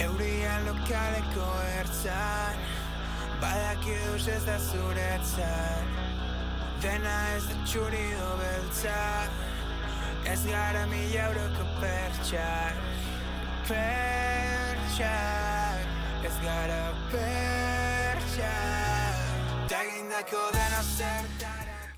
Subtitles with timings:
[0.00, 2.56] Eurian lokaleko ertzan
[3.40, 5.84] Badaki duz ez da zuretzat
[6.80, 9.00] Dena ez da txuri do beltza.
[10.32, 12.74] Ez gara mila euroko pertsak
[13.68, 15.04] Pertsak
[16.30, 18.48] Ez gara pertsak
[19.68, 21.39] Tagindako dena zertan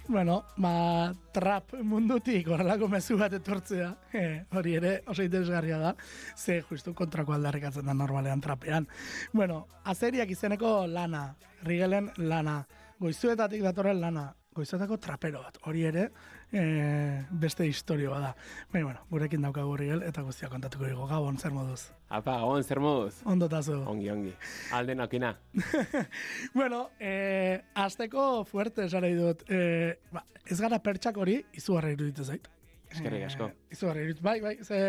[0.08, 5.92] Bueno, ba, trap mundutik horrelako mezu bat etortzea, eh, hori ere oso interesgarria da,
[6.36, 8.88] ze justu kontrako aldarrikatzen da normalean trapean.
[9.32, 12.64] Bueno, azeriak izeneko lana, rigelen lana,
[12.98, 16.08] goizuetatik datorren lana, goizuetako trapero bat, hori ere
[16.52, 18.32] e, beste historioa da.
[18.72, 21.88] Baina, bueno, gurekin daukagu rigel eta guztia kontatuko dugu, gabon, zer moduz?
[22.08, 23.14] Apa, gabon, zer moduz?
[23.24, 23.78] Ondo tazu.
[23.88, 24.34] Ongi, ongi.
[24.72, 25.34] Alde nakina.
[26.58, 29.46] bueno, e, azteko fuerte esara dut.
[29.48, 32.48] E, ba, ez gara pertsak hori, izugarra iruditu zait.
[32.92, 33.48] Eskerrik asko.
[33.48, 34.84] E, izugarra iruditu, bai, bai, ze...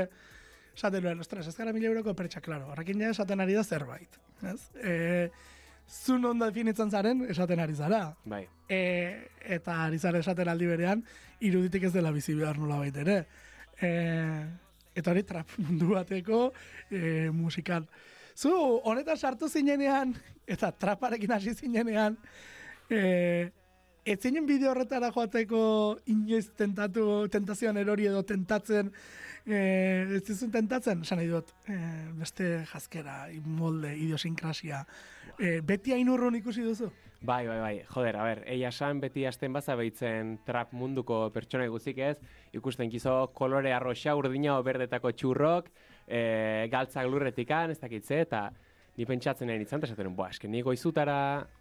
[0.73, 2.72] Esaten nuen, ostras, ez gara mila euroko pertsak, klaro.
[2.73, 4.17] Horrekin ja esaten ari da zerbait.
[4.50, 4.72] Ez?
[4.81, 4.94] E,
[5.89, 8.03] zun ondo definitzen zaren, esaten ari zara.
[8.26, 8.44] Bai.
[8.70, 8.80] E,
[9.58, 11.03] eta ari zara esaten aldi berean,
[11.44, 13.17] iruditik ez dela bizi behar nola baita ere.
[13.81, 13.92] E,
[14.95, 16.45] eta hori trap mundu bateko
[16.89, 17.88] e, musikan.
[18.36, 18.54] Zu,
[18.89, 20.16] honetan sartu zinenean,
[20.48, 22.17] eta traparekin hasi zinenean,
[22.89, 23.52] e,
[24.06, 25.64] ez zinen bideo horretara joateko
[26.12, 28.92] inoiz tentatu, tentazioan erori edo tentatzen,
[29.45, 29.60] e,
[30.18, 31.78] ez zizun tentatzen, esan nahi dut, e,
[32.20, 34.84] beste jazkera, molde, idiosinkrasia,
[35.38, 36.92] e, beti hain urrun ikusi duzu?
[37.23, 37.76] Bai, bai, bai.
[37.88, 42.17] Joder, a ber, eia san beti hasten baza behitzen trap munduko pertsona guzik ez,
[42.52, 45.72] ikusten kizo kolore arroxa urdina berdetako txurrok,
[46.08, 48.50] e, galtzak lurretikan, ez dakitze, eta
[48.97, 51.16] ni pentsatzen nahi nintzen, esaten, boa, eske ni goizutara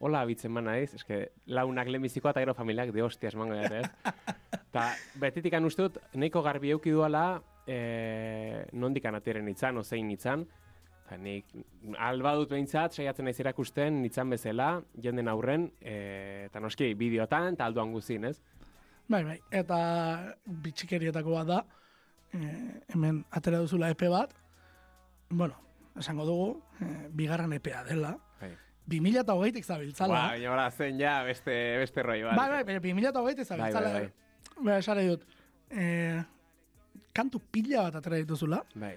[0.04, 3.86] hola abitzen man naiz, eske launak lehenbizikoa eta gero familiak de hostia esmango ez.
[4.72, 10.46] Ta betitik uste dut, nahiko garbi euki duala, e, nondikan ateren nitzan, ozein nitzan,
[11.12, 11.50] Eta nik
[12.00, 14.68] alba dut behintzat, saiatzen naiz erakusten nitzan bezala,
[15.04, 18.38] jenden aurren, e, eta noski bideotan, eta alduan guzin, ez?
[19.12, 19.78] Bai, bai, eta
[20.64, 21.58] bitxikerietako bat da,
[22.32, 22.40] e,
[22.94, 24.32] hemen atera duzula epe bat,
[25.28, 25.58] bueno,
[25.98, 28.52] esango dugu, e, bigarren epea dela, Bai.
[28.86, 30.14] 2000 eta hogeitik zabiltzala.
[30.14, 32.36] Ba, baina ora, zen ja, beste, beste roi bat.
[32.36, 33.92] Bai, 2000 eta hogeitik zabiltzala.
[33.92, 34.02] Bai,
[34.56, 34.78] bai, bai.
[34.78, 35.24] esare dut,
[35.70, 36.22] e,
[37.12, 38.94] kantu pila bat atera dituzula, Bai.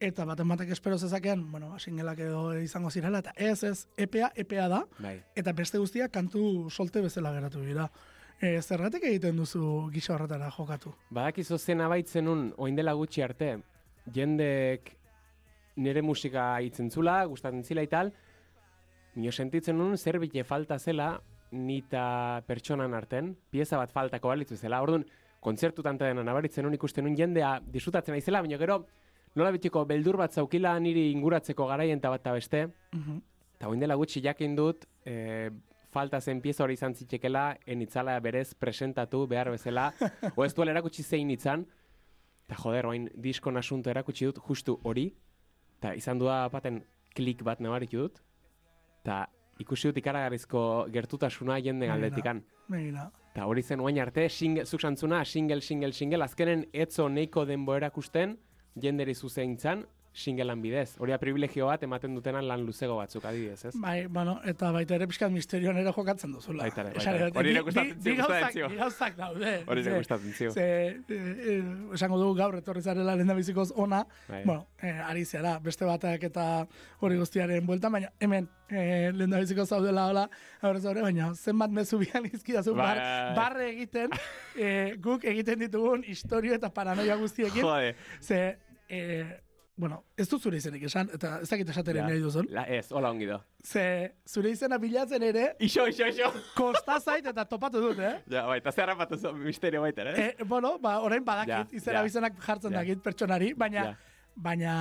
[0.00, 4.68] eta baten batek espero zezakean, bueno, singelak edo izango zirela, eta ez, ez, EPA, EPA
[4.68, 5.18] da, Bai.
[5.36, 7.90] eta beste guztiak kantu solte bezala geratu dira.
[8.40, 10.94] E, zergatik egiten duzu gisa horretara jokatu?
[11.12, 13.58] Badakizu zena baitzen un, oin dela gutxi arte,
[14.14, 14.94] jendek
[15.76, 18.12] nire musika hitzen zula, gustatzen zila ital,
[19.16, 21.20] nio sentitzen nun zer bite falta zela
[21.52, 24.80] nita pertsonan arten, pieza bat faltako balitzu zela.
[24.82, 25.04] Orduan,
[25.40, 28.84] kontzertutan dena nabaritzen nun ikusten nun jendea disutatzen naizela, baina gero
[29.34, 33.18] nola bitiko beldur bat zaukila niri inguratzeko garaien eta bat eta beste, Mhm.
[33.56, 35.50] eta oin dela gutxi jakin dut, e,
[35.90, 39.92] falta zen pieza hori izan zitekela, enitzala berez presentatu behar bezala,
[40.36, 41.66] o ez duela erakutsi zein itzan,
[42.46, 45.14] eta joder, oin diskon asunto erakutsi dut justu hori,
[45.80, 46.82] eta izan dua baten
[47.16, 48.20] klik bat nabaritu dut,
[49.00, 49.24] eta
[49.60, 51.96] ikusi dut ikaragarrizko gertutasuna jenden Begira.
[51.96, 52.42] aldetikan.
[52.68, 53.06] Begira.
[53.30, 57.76] Eta hori zen oain arte, single, zuk santzuna, single, single, single, azkenen etzo neiko denbo
[57.78, 58.36] erakusten,
[58.76, 60.96] jenderi zuzeintzan, singlean bidez.
[60.98, 63.74] Hori privilegio bat ematen dutenan lan luzego batzuk adibidez, ez?
[63.78, 66.64] Bai, bueno, eta baita ere pixkat misterioan ere jokatzen duzula.
[66.64, 67.28] Baita ere, baita ere.
[67.38, 69.52] Hori ere gustatzen zio, gustatzen gauzak daude.
[69.66, 70.50] Hori ere Ze- gustatzen zio.
[70.52, 70.64] Ze,
[71.08, 74.42] eh, eh, esango dugu gaur etorri zarela lehen bizikoz ona, Bai.
[74.44, 76.66] bueno, eh, ari zara, beste batak eta
[77.00, 80.28] hori guztiaren buelta, baina hemen eh, lehen bizikoz zaudela hola,
[80.62, 83.34] aurrez aurre, baina zenbat mezu bian izkidazu, bar, Bai.
[83.36, 84.10] barre egiten,
[84.56, 87.94] eh, guk egiten ditugun historio eta paranoia guztiekin, Jode.
[88.20, 89.40] ze, eh,
[89.80, 92.08] bueno, ez du zure izenik esan, eta ez dakit esateren Ja.
[92.10, 93.38] nahi duzun, La, ez, hola ongi do.
[93.64, 93.84] ze
[94.28, 96.28] zure izena bilatzen ere, Ixo, ixo, ixo.
[96.54, 98.18] kosta zait eta topatu dut, eh?
[98.28, 100.34] Ja, bai, eta zerra bat oso misterio baita, eh?
[100.38, 102.02] E, bueno, ba, orain badakit, Ja, izena ja.
[102.04, 102.78] bizenak jartzen Ja.
[102.82, 103.96] dakit pertsonari, baina, Ja.
[104.36, 104.74] baina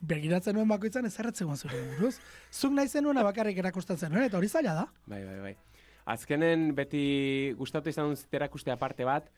[0.00, 2.16] begiratzen nuen bakoitzan ez erretzen zure buruz.
[2.50, 4.86] Zuk nahi zenuen bakarrik erakusten zenuen, eta hori zaila da.
[5.06, 5.56] Bai, bai, bai.
[6.04, 9.28] Azkenen beti gustatu izan dut erakuste aparte bat,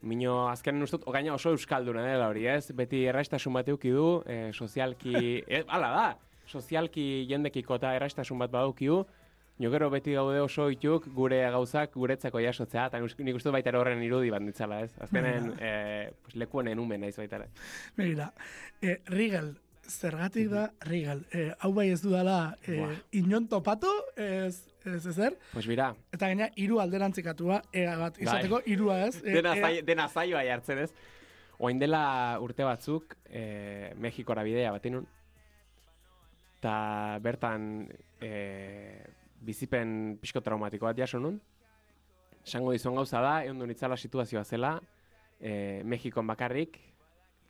[0.00, 2.70] Mino, azkenen ustut, gaina oso euskalduna dela hori, ez?
[2.76, 5.14] Beti erraistasun bat euki du, e, sozialki,
[5.48, 6.08] e, ala da,
[6.46, 9.02] sozialki jendekiko eta erraistasun bat badauki du,
[9.58, 14.02] Jo gero beti gaude oso ituk gure gauzak guretzako jasotzea, eta nik uste baita horren
[14.06, 14.92] irudi bat nitzala, ez?
[15.02, 15.70] Azkenen, e,
[16.22, 17.40] pues, lekuenen umen naiz baita.
[17.96, 18.28] Begira,
[18.80, 19.56] e, Rigel,
[19.88, 21.24] zergatik da Rigel.
[21.34, 22.78] E, hau bai ez dudala e,
[23.18, 24.62] inon topatu, ez,
[24.94, 29.22] ez ezer, Pues bira, eta gaina hiru alderantzikatua, ea bat, izateko hirua ez.
[29.24, 30.90] E, dena, ea- zai, dena zaioa jartzen ez.
[31.58, 35.06] Oain dela urte batzuk, e, Mexikora bidea bat inun.
[36.58, 37.88] eta bertan
[38.20, 39.04] e,
[39.40, 41.40] bizipen pixko traumatiko bat jaso nun.
[42.44, 44.72] Esango dizuen gauza da, egon duen itzala situazioa zela,
[45.40, 46.78] e, Mexikon bakarrik,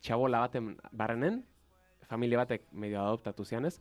[0.01, 1.41] txabola baten barrenen,
[2.09, 3.79] familia batek medio adoptatu zianez,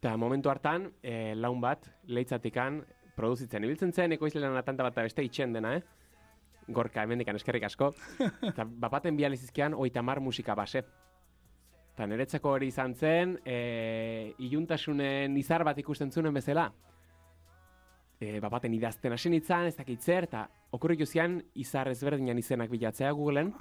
[0.00, 2.80] eta momentu hartan, e, laun bat, leitzatikan,
[3.16, 3.66] produzitzen.
[3.66, 5.82] Ibiltzen zen, ekoizlean atanta bat beste itxen dena, eh?
[6.72, 7.90] Gorka, hemendikan eskerrik asko.
[8.50, 10.80] Eta bapaten bializizkian, oita mar musika base.
[11.92, 16.70] Eta niretzako hori izan zen, e, iluntasunen izar bat ikusten zuen bezala.
[18.20, 23.12] E, bapaten idazten hasi nintzen, ez dakit zer, eta okurrik zian izar ezberdinan izenak bilatzea
[23.12, 23.52] Googleen,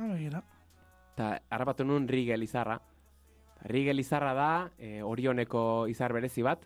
[1.15, 2.79] eta harrapatu nuen Rigel izarra.
[3.65, 6.63] Rigel izarra da, e, orioneko izar berezi bat,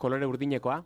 [0.00, 0.80] kolore urdinekoa,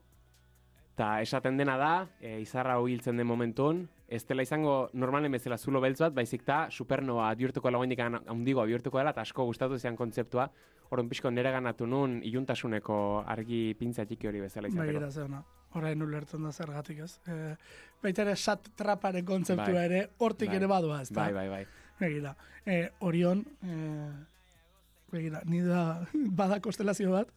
[0.95, 5.57] eta esaten dena da, e, izarra hau hiltzen den momentun, ez dela izango normalen bezala
[5.57, 9.97] zulo beltz bat, baizik da supernova bihurtuko lagoendik handigoa bihurtuko dela, eta asko gustatu zian
[9.97, 10.51] kontzeptua,
[10.91, 12.95] Orduan pixko nire ganatu nun iluntasuneko
[13.31, 14.89] argi pintza txiki hori bezala izateko.
[14.89, 15.43] Begira zeuna.
[15.79, 17.13] Orain ulertzen da zergatik ez.
[17.31, 17.37] E,
[18.03, 19.85] baita ere sat traparen kontzeptua Bai.
[19.85, 20.57] ere hortik Bai.
[20.59, 21.29] ere badua ez da.
[21.29, 21.61] Bai, bai, bai.
[22.01, 22.35] Begira.
[22.67, 23.77] E, Orion, e,
[25.13, 26.07] begira, ni da
[26.41, 27.29] bada kostelazio bat,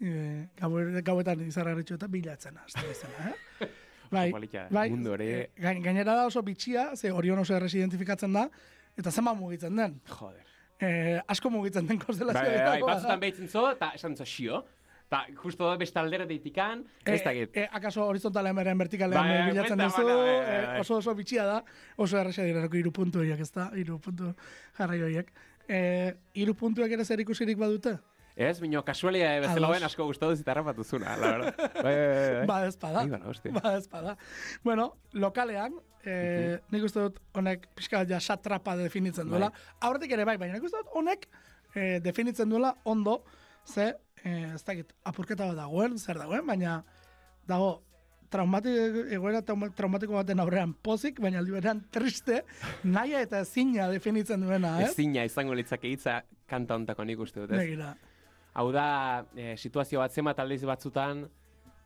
[0.00, 3.30] e, gau- gauetan izarraritxu eta bilatzen azte izena,
[3.60, 3.68] eh?
[4.14, 5.26] Bai, Politia, bai, mundu hori.
[5.32, 8.48] e, gain- gainera da oso bitxia, ze Orion oso errez identifikatzen da,
[8.96, 10.00] eta zenba mugitzen den.
[10.06, 10.44] Joder.
[10.78, 12.44] E, asko mugitzen den Bai, konstelazioa.
[12.44, 12.86] bai, bai, da.
[12.86, 14.64] batzutan behitzen zo, eta esan zo xio.
[15.04, 17.50] Eta justo da beste aldera deitikan, ez dakit.
[17.56, 20.78] E, e, akaso horizontalean beren vertikalean Bai, bai, bilatzen duzu, bai, e, bai, bai.
[20.80, 21.58] oso oso bitxia da,
[22.00, 24.30] oso erresa direlako iru puntu horiek, ez da, iru puntu
[24.78, 25.28] jarrai horiek.
[25.68, 27.96] E, iru puntuak ere zer ikusirik badute?
[28.36, 29.70] Ez, minio, kasualia bezala Ados.
[29.70, 31.56] hoen asko gustatu zita harrapatu zuna, la verdad.
[31.56, 32.46] Bai, bai, bai, bai.
[32.46, 32.56] Ba.
[33.00, 33.52] Ai, bala, hostia.
[33.54, 34.16] Ba, ez bada.
[34.64, 39.52] Bueno, lokalean, e, nik uste dut honek pixka bat ja satrapa definitzen duela.
[39.86, 41.28] Aurretik ere bai, baina nik uste dut honek
[41.74, 43.20] e, definitzen duela ondo,
[43.70, 43.92] ze,
[44.24, 46.80] e, ez dakit, apurketa bat dagoen, zer dagoen, baina
[47.46, 47.84] dago
[48.30, 52.42] traumatik, egoera trauma- traumatiko baten aurrean pozik, baina aldi berean triste,
[52.84, 54.90] naia eta ezina definitzen duena, ez?
[54.92, 57.58] Ezina izango litzake hitza kanta hontako nik uste dut, ez?
[57.58, 57.94] Begira.
[58.54, 61.24] Hau da, e, situazio bat zenbat aldiz batzutan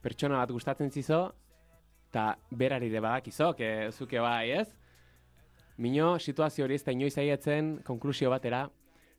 [0.03, 1.33] pertsona bat gustatzen zizo,
[2.11, 4.69] eta berari de badakizo, que zuke bai, ez?
[5.79, 8.65] Mino, situazio hori ez da inoiz aietzen konklusio batera,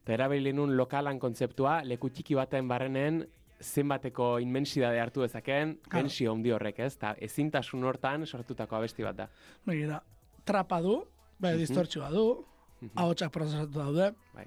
[0.04, 3.22] eta erabili nun lokalan kontzeptua, leku txiki baten barrenen
[3.60, 6.04] zenbateko inmensidade hartu dezaken, Claro.
[6.08, 6.98] tensio handi horrek, ez?
[6.98, 9.30] Ta ezintasun hortan sortutako abesti bat da.
[9.66, 10.02] Begira,
[10.46, 11.04] trapa du,
[11.40, 12.46] bai, distortzioa du,
[12.96, 14.46] ahotsak prozesatu daude, Bai.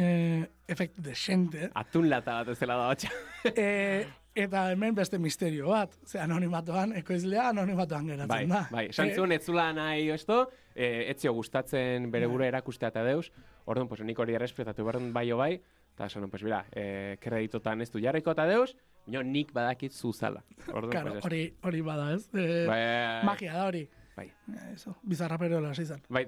[0.00, 3.10] eh, efektu desente, Atun lata bat ezela da hotxa.
[3.56, 8.66] eh, eta hemen beste misterio bat, ze anonimatoan, ekoizlea anonimatoan geratzen Bai, da.
[8.70, 8.86] bai.
[8.90, 13.30] Esan Eh, zuen, ez zula nahi esto, eh, etzio gustatzen bere gure erakustea eta deus,
[13.66, 15.60] orduan, pues, nik hori errespetatu behar bai o bai,
[15.96, 18.74] eta esan, pues, bera, eh, kreditotan ez du jarriko eta deus,
[19.06, 20.42] bino nik badakit zuzala.
[20.68, 22.28] Orduan, Claro, pues, hori, hori bada, ez?
[22.34, 23.88] Eh, bai, bai, Magia da hori.
[24.16, 26.02] bai, Eh, Eso, bizarra perola hasi zen.
[26.08, 26.26] bai,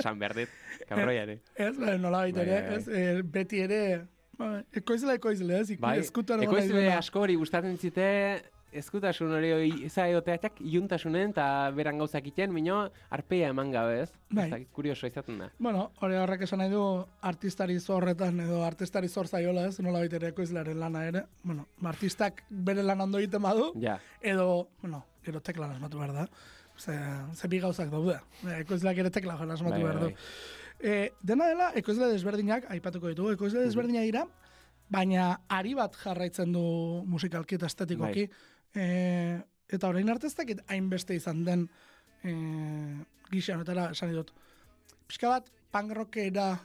[0.00, 0.48] San berdit,
[0.88, 1.40] kabroiare.
[1.56, 3.80] Ez, bai, nola baita Bai, ere, bai, ez, eh, beti ere,
[4.38, 6.98] bai, ekoizle, ekoizle, ez, iku, Bai, eskutuan nahi ekoizle duena.
[6.98, 8.06] asko hori gustatzen zite,
[8.72, 12.80] eskutasun hori hori ezaioteatak iuntasunen eta beran gauzak iten, mino,
[13.10, 14.10] arpeia eman gabe, ez?
[14.36, 14.66] Bai.
[14.72, 15.50] Kurioso izaten da.
[15.58, 16.82] Bueno, hori horrek esan nahi du
[17.32, 21.24] artistari zorretan edo artistari zor zaiola, ez, nola baita ere ekoizlearen lana ere.
[21.42, 26.28] Bueno, artistak bere lan ondo egiten badu, Ja, edo, bueno, gero teklan asmatu behar da.
[26.80, 26.96] Ze,
[27.34, 28.16] ze bi gauzak daude.
[28.60, 30.16] Ekoizleak ere tekla joan asmatu Bai, behar bai, du.
[30.80, 34.24] E, dena dela, ekoizle desberdinak, aipatuko ditugu, ekoizle desberdinak dira,
[34.90, 36.62] baina ari bat jarraitzen du
[37.06, 38.26] musikalki eta estetikoki.
[38.74, 41.68] E, eta orain arte ez dakit hainbeste izan den
[42.24, 42.32] e,
[43.30, 44.32] gisa honetara esan dut.
[45.10, 45.92] Pixka bat, punk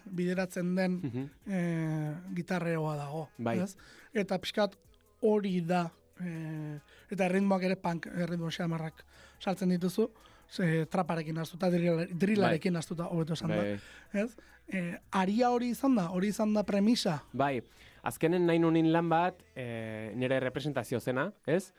[0.06, 1.30] bideratzen den Mhm.
[1.48, 3.30] e, gitarreoa dago.
[3.38, 3.60] Bai.
[3.60, 3.76] Ez?
[4.14, 4.76] Eta pixkat
[5.22, 5.92] hori da.
[6.20, 6.80] E,
[7.12, 9.04] eta erritmoak ere punk erritmo xamarrak
[9.40, 10.10] sartzen dituzu.
[10.48, 13.56] Ze, traparekin astuta, drillarekin astuta, hobeto esan da.
[13.56, 13.80] bai.
[14.14, 14.36] Ez?
[14.68, 17.24] E, aria hori izan da, hori izan da premisa.
[17.34, 17.62] Bai,
[18.04, 21.72] azkenen nahi nunin lan bat, e, nire representazio zena, ez?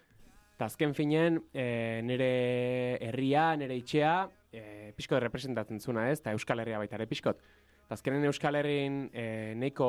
[0.56, 2.30] Eta azken finen, e, nire
[3.04, 4.14] herria, nire itxea,
[4.48, 6.22] e, pixko representatzen zuna, ez?
[6.22, 7.42] Eta Euskal Herria baita ere pixkot.
[7.84, 9.26] Eta azkenen Euskal Herrin e,
[9.60, 9.88] neiko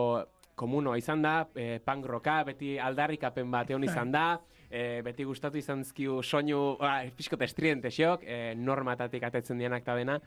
[0.59, 4.25] komunoa izan da, e, punk rocka, beti aldarrikapen bat egon izan da,
[4.67, 9.95] e, beti gustatu izan zkiu soinu, ba, pixkot estriente xok, e, normatatik atetzen dianak eta
[9.95, 10.19] dena.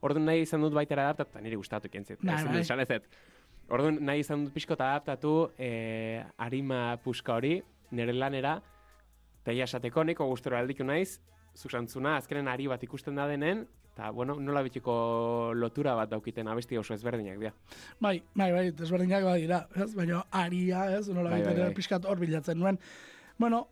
[0.00, 2.24] Orduan nahi izan dut baitera adaptatu, eta niri gustatu ikentzit.
[2.24, 2.64] Bai, bai.
[2.64, 3.12] esan ez dut.
[3.68, 7.58] Orduan nahi izan dut pixkot adaptatu e, arima puska hori,
[7.92, 8.56] nire lanera,
[9.42, 11.20] eta ia esateko, neko gustero aldiku naiz,
[11.58, 16.78] zuzantzuna, azkenen ari bat ikusten da denen, Eta, bueno, nola bitiko lotura bat daukiten abesti
[16.80, 17.50] oso ezberdinak dira.
[18.00, 19.90] Bai, bai, bai, desberdinak badira, ez?
[19.92, 21.10] Baina aria, ez?
[21.12, 22.80] Nola Bai, bai, bai, pixkat hor bilatzen nuen.
[23.36, 23.66] Bueno,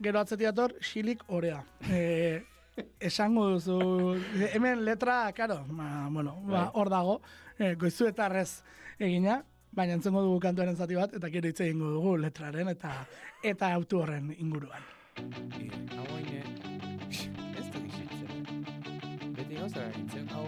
[0.00, 1.60] gero atzetiator, xilik orea.
[1.92, 2.40] E,
[3.10, 4.16] esango duzu,
[4.54, 6.66] hemen letra, karo, ba, bueno, ba, Bai.
[6.72, 7.20] hor dago,
[7.58, 8.62] e, goizu eta arrez
[8.96, 9.42] egina,
[9.76, 13.02] baina entzengo dugu kantuaren zati bat, eta gero hitz egingo dugu letraren eta
[13.44, 14.95] eta autu horren inguruan.
[15.18, 19.34] I, hau hain, eh, ez du isiltzen.
[19.36, 20.46] Beti gauza eragintzen, hau,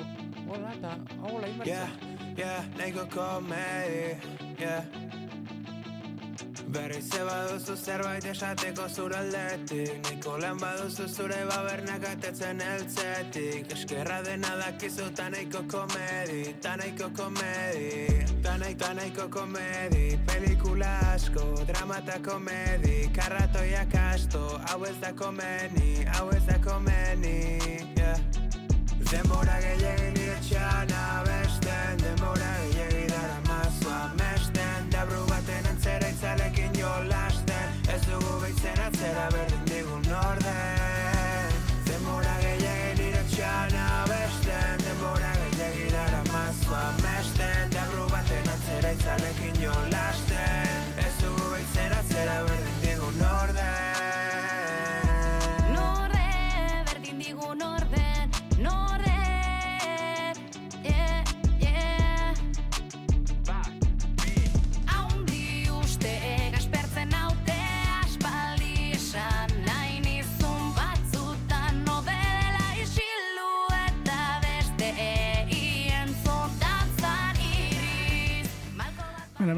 [0.49, 2.37] hola eta, hau hola Yeah, inbertzen.
[2.39, 4.17] yeah, nahiko komedi,
[4.61, 5.08] yeah
[6.69, 10.03] Berriz ze baduzu zerbait esateko zure aldetik.
[10.05, 17.09] Nahiko lan baduzu zure babernak atetzen eltzetik Eskerra dena dakizu ta nahiko komedi, ta nahiko
[17.17, 24.97] komedi Ta nahi- ta nahiko komedi, pelikula asko, drama eta komedi Karratoiak asto, hau ez
[25.01, 27.59] da komeni, hau ez da komeni,
[27.97, 28.19] yeah.
[29.11, 31.03] Denbora gehiagin nire txana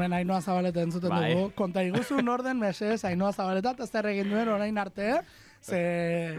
[0.01, 1.33] hemen Ainoa Zabaleta entzuten Bai.
[1.33, 1.51] dugu.
[1.55, 5.21] Konta iguzu norden, meses, Ainoa Zabaleta, eta zer egin duen orain arte,
[5.61, 5.81] ze...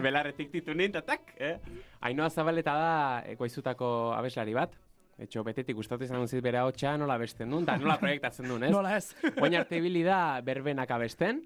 [0.03, 1.57] Belarretik titu nintzen, tak, eh?
[2.01, 4.75] Ainoa Zabaleta da eh, goizutako abeslari bat.
[5.23, 8.71] Etxo, betetik gustatu izan zit bere hotxa, nola besten duen, eta nola proiektatzen duen, ez?
[8.73, 9.13] Nola ez?
[9.39, 11.43] Oin arte ibili da berbenak abesten,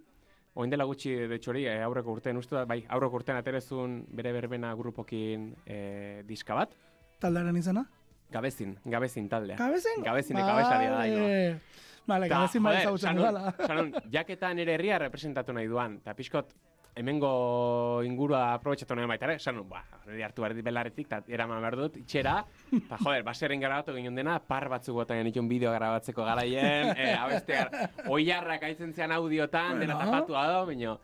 [0.58, 4.32] Oin dela gutxi, de hori, eh, aurreko urtean, uste da, bai, aurreko urtean aterezun bere
[4.34, 6.72] berbena grupokin eh, diska bat.
[7.22, 7.84] Taldearen izena?
[8.34, 9.56] Gabezin, gabezin taldea.
[9.60, 10.02] Gabezin?
[10.02, 11.60] Gabezin abeslaria da, Ainoa.
[12.08, 13.54] Ta, gabezin bai zautzen dudala.
[13.68, 16.54] sanun, jaketa nire herria representatu nahi duan, eta pixkot,
[16.98, 21.76] hemengo ingurua aprobetxatu nahi baita ere, sanun, ba, hori hartu behar belarretik, eta eraman behar
[21.78, 22.40] dut, itxera,
[22.74, 27.70] eta joder, baserren grabatu ginen dena, par batzuk bota genitun bideo grabatzeko garaien, e, abestear,
[28.08, 30.12] oiarrak aitzen zean audiotan, dena Bueno.
[30.12, 30.98] tapatu da, baina,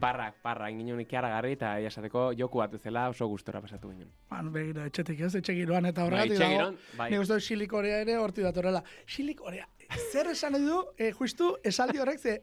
[0.00, 4.10] parrak, parrak, ginen ikiara garri, eta jasateko joku bat bezala oso gustora pasatu ginen.
[4.30, 6.72] Ban, begira, etxetik ez, etxe giroan eta horregatik etxe dago.
[6.98, 7.10] bai.
[7.10, 8.82] Nik uste Xilik ere horti datorrela.
[9.06, 9.66] Xilik Korea,
[10.12, 12.40] zer esan nahi du, eh, justu esaldi horrek ze,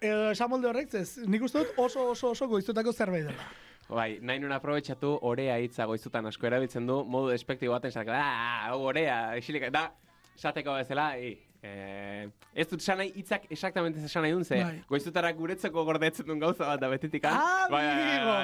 [0.00, 3.50] edo esamolde horrek ze, nik uste dut oso oso oso goiztutako zerbait dela.
[3.90, 8.70] Bai, nahi nuen aprobetxatu orea hitza goizutan asko erabiltzen du, modu despektibo baten esatek, ah,
[8.76, 9.88] orea, isilik, da,
[10.36, 14.82] esateko bezala, i, eh, ez dut esan nahi hitzak exactamente esan nahi dun, ze, Bai.
[14.88, 17.38] goizutara guretzeko gordetzen duen gauza bat da betetik an.
[17.70, 18.34] Amigo,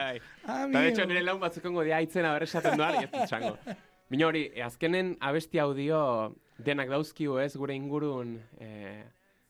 [0.46, 3.56] Eta de hecho nire laun batzuk ongo dia hitzen aber esaten duan, ez dut esango.
[4.10, 9.02] Bina hori, eh, azkenen abesti audio denak dauzkiu ez, gure ingurun, eh,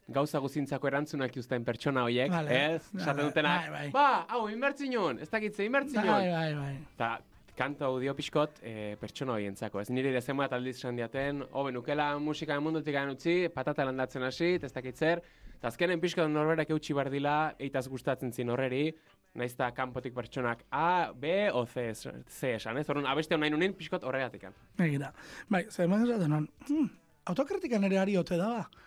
[0.09, 2.57] gauza guzintzako erantzunak uzten pertsona horiek, Vale.
[2.77, 2.83] ez?
[2.95, 3.91] Esaten Vale, dutena, bai, bai.
[3.91, 6.07] ba, hau, inbertzinon, ez dakitze, inbertzinon.
[6.07, 6.75] Bai, bai, bai.
[6.95, 7.11] Eta
[7.57, 9.81] kantu audio pixkot e, pertsona horientzako.
[9.81, 14.55] Ez nire dezen bat aldiz esan diaten, hobe nukela musika mundutik utzi, patata landatzen hasi,
[14.63, 15.23] ez dakit zer.
[15.57, 18.91] Eta azkenen pixkot norberak eutxi behar dila, eitaz gustatzen zin horreri,
[19.37, 22.89] naiz eta kanpotik pertsonak A, B, o C, C esan, ez?
[22.89, 24.49] Orduan, abeste hon nahi nunin pixkot horregatik.
[24.77, 25.13] Begira.
[25.49, 26.91] Bai, ze hemen esaten non, hmm,
[27.33, 28.85] autokritikan ere ari ote da, ba.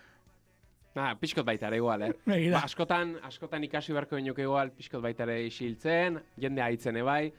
[1.00, 2.14] Ah, pixkot baita ere igual, eh?
[2.26, 2.60] Begira.
[2.60, 7.32] Ba, askotan, askotan ikasi beharko genuke igual, pixkot baita ere isiltzen, jende haitzen ebai,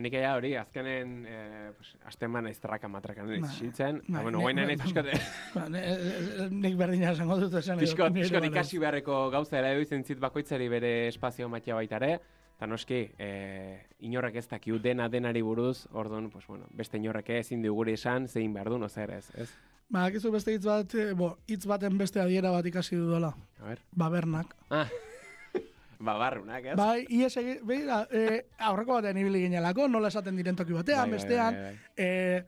[0.00, 3.40] Nik ea hori, azkenen, eh, pues, azten ban aizterraka matrakan Bai.
[3.40, 3.98] isiltzen.
[4.08, 5.06] Bai, Ba, bueno, guain nahi ba- pixkot,
[5.54, 7.78] Ba, ne- eh, nik berdina esango dut esan.
[7.78, 8.30] piskot balez.
[8.50, 12.20] ikasi beharreko gauza ere duizen zit bakoitzari bere espazio matia baita ere.
[12.56, 17.60] Eta noski, eh, inorrek ez dakiu dena denari buruz, orduan, pues, bueno, beste inorrek ezin
[17.62, 19.50] du gure esan, zein behar du, no zer ez, ez?
[19.90, 23.34] Ba, akizu beste hitz bat, eh, bo, hitz baten beste adiera bat ikasi dudala.
[23.60, 23.78] A ber.
[23.92, 24.54] Babernak.
[24.70, 24.86] Ah,
[26.02, 26.76] ba, barrunak, ez?
[26.78, 31.10] Bai, ies egi, begira, eh, aurreko batean ibili ginelako, nola esaten diren toki batean, Bai,
[31.10, 31.78] bai, bestean, bai, bai.
[31.96, 32.44] eh,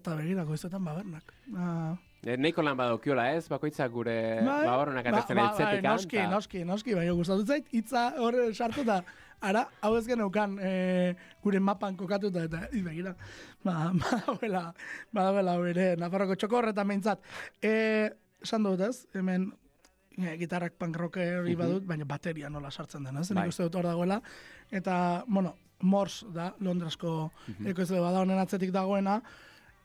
[0.00, 1.34] eta begira, goizetan babernak.
[1.56, 3.46] Ah, Eh, Neiko lan badokiola, ez?
[3.48, 4.12] Bakoitzak gure
[4.44, 5.82] bai, babarronak ba- atetzen ba- eltzetik.
[5.82, 8.98] bai, Noski, noski, noski, baina gustatu zait, hitza hor sartu eta
[9.40, 13.14] ara, hau ez geneukan eh, gure mapan kokatuta eta i, begira,
[13.64, 14.74] ba, badauela,
[15.16, 17.24] badauela bere, Nafarroko txokorretan behintzat.
[17.62, 18.10] Eh,
[18.44, 19.54] esan dut ez, hemen
[20.16, 23.28] gitarrak punk rocker hori badut, baina bateria nola sartzen den, ez?
[23.32, 23.44] Bai.
[23.44, 24.20] Nik uste dut hor dagoela.
[24.70, 27.66] Eta, bueno, Mors da, Londrasko Mhm.
[27.68, 29.22] ekoizle bada honen atzetik dagoena,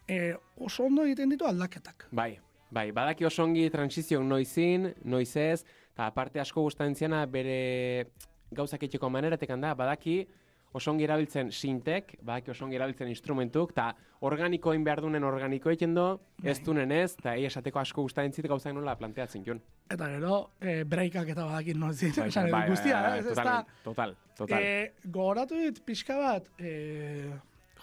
[0.07, 2.07] e, oso ondo egiten ditu aldaketak.
[2.11, 2.37] Bai,
[2.69, 5.63] bai, badaki oso ongi transizio noizin, noiz ez,
[5.93, 8.11] eta aparte asko gustatzen ziana bere
[8.51, 10.27] gauzak etxeko maneratekan da, badaki
[10.75, 13.87] oso ongi erabiltzen sintek, badaki oso ongi erabiltzen instrumentuk, eta
[14.27, 16.05] organikoin behar dunen organiko egiten do,
[16.43, 19.61] ez dunen ez, eta egia esateko asko gustatzen zit gauzak nola planteatzen jun.
[19.91, 23.57] Eta gero, e, breakak eta badakin noiz Bai, esan bai, guztia, bai, ez, ez da,
[23.85, 24.63] total, total.
[24.63, 26.73] E, gogoratu dit pixka bat, e,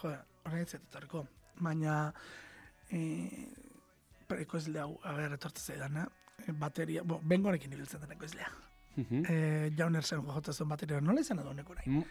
[0.03, 1.25] jode, horrein etorriko,
[1.63, 2.01] baina
[2.91, 3.07] e,
[4.43, 6.53] ekoizle hau, a ber, etortzen zaidan, eh?
[6.59, 8.51] bateria, bo, bengorekin ibiltzen den ekoizlea.
[8.97, 9.25] Mhm.
[9.25, 11.89] E, Jaunersen jojotzen zuen bateria, nola izan edo neko nahi?
[11.89, 12.05] M-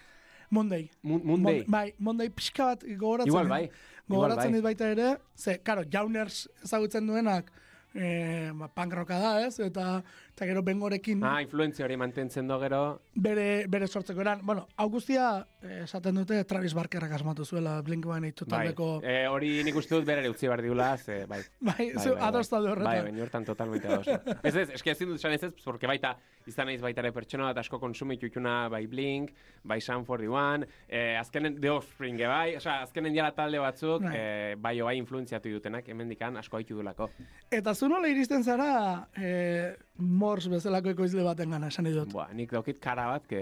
[0.52, 0.90] Monday.
[1.02, 1.58] Mun- Monday.
[1.64, 3.32] Mon- bai, Monday pixka bat gogoratzen.
[3.32, 3.72] Igual dit- bai.
[4.12, 7.52] Gogoratzen dit baita ere, ze, karo, Jauners ezagutzen duenak,
[7.96, 9.60] e, ba, rocka da, ez?
[9.60, 14.40] Eta, eta gero bengorekin Ah, influentzia hori mantentzen do gero, bere, bere sortzeko eran.
[14.46, 18.88] Bueno, hau guztia eh, esaten dute Travis Barkerrak asmatu zuela Blink-182 bai, taldeko...
[19.04, 21.42] e, hori nik uste dut berere utzi behar diula, ze, bai.
[21.62, 22.58] Bai, Bai, zu bai, ados bai.
[22.58, 23.06] daude Bai, horretan.
[23.12, 24.08] baina hortan totalmente ados.
[24.44, 26.16] ez ez, eski ezin dut esan ez ez, porque baita,
[26.48, 29.32] izan naiz baita ere pertsona bat asko konsumitu ituna bai Blink,
[29.64, 34.16] bai Sun 41, eh, azkenen The Offspring, bai, osea, azkenen jala talde batzuk, Bai.
[34.18, 37.10] eh, bai bai influenziatu dutenak, hemendikan asko haitu dulako.
[37.52, 42.10] Eta zu nola iristen zara eh, Mors bezalako ekoizle baten gana, esan idut.
[42.14, 43.42] Buah, nik daukit kara bat, que,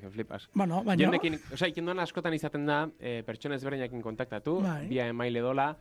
[0.00, 0.46] que flipas.
[0.54, 1.02] Bueno, baina...
[1.04, 4.86] Jendekin, osea, ikenduan askotan izaten da, eh, pertsona ezberdinekin kontaktatu, Bai.
[4.88, 5.72] bia emaile dola,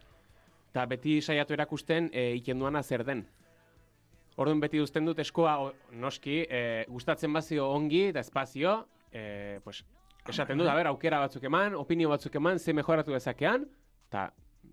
[0.71, 3.23] eta beti saiatu erakusten eh, ikenduana zer den.
[4.41, 8.77] Orduan beti duzten dut eskoa o, noski, eh, gustatzen bazio ongi eta espazio,
[9.11, 9.83] eh, pues,
[10.27, 13.67] esaten dut, a ber, aukera batzuk eman, opinio batzuk eman, ze mejoratu dezakean,
[14.09, 14.31] eta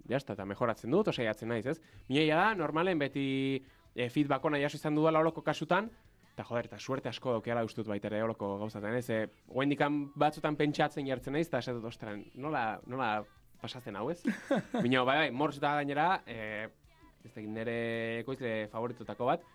[0.08, 1.80] jazta, eta mejoratzen dut, osaiatzen naiz, ez?
[2.08, 3.26] Mineia da, normalen beti
[3.94, 5.90] e, feedback ona jaso izan dudala holoko kasutan,
[6.34, 9.08] eta joder, eta suerte asko daukeala ustut baita ere holoko gauzaten, ez?
[9.10, 9.26] E,
[9.58, 13.12] Oendikan batzutan pentsatzen jartzen naiz, eta esatut, ostran, nola, nola
[13.62, 14.20] pasatzen hau, ez?
[14.84, 16.68] Bino, bai, bai, morz da gainera, e,
[17.24, 17.78] ez dakit nire
[18.20, 19.46] ekoizle favoritutako bat,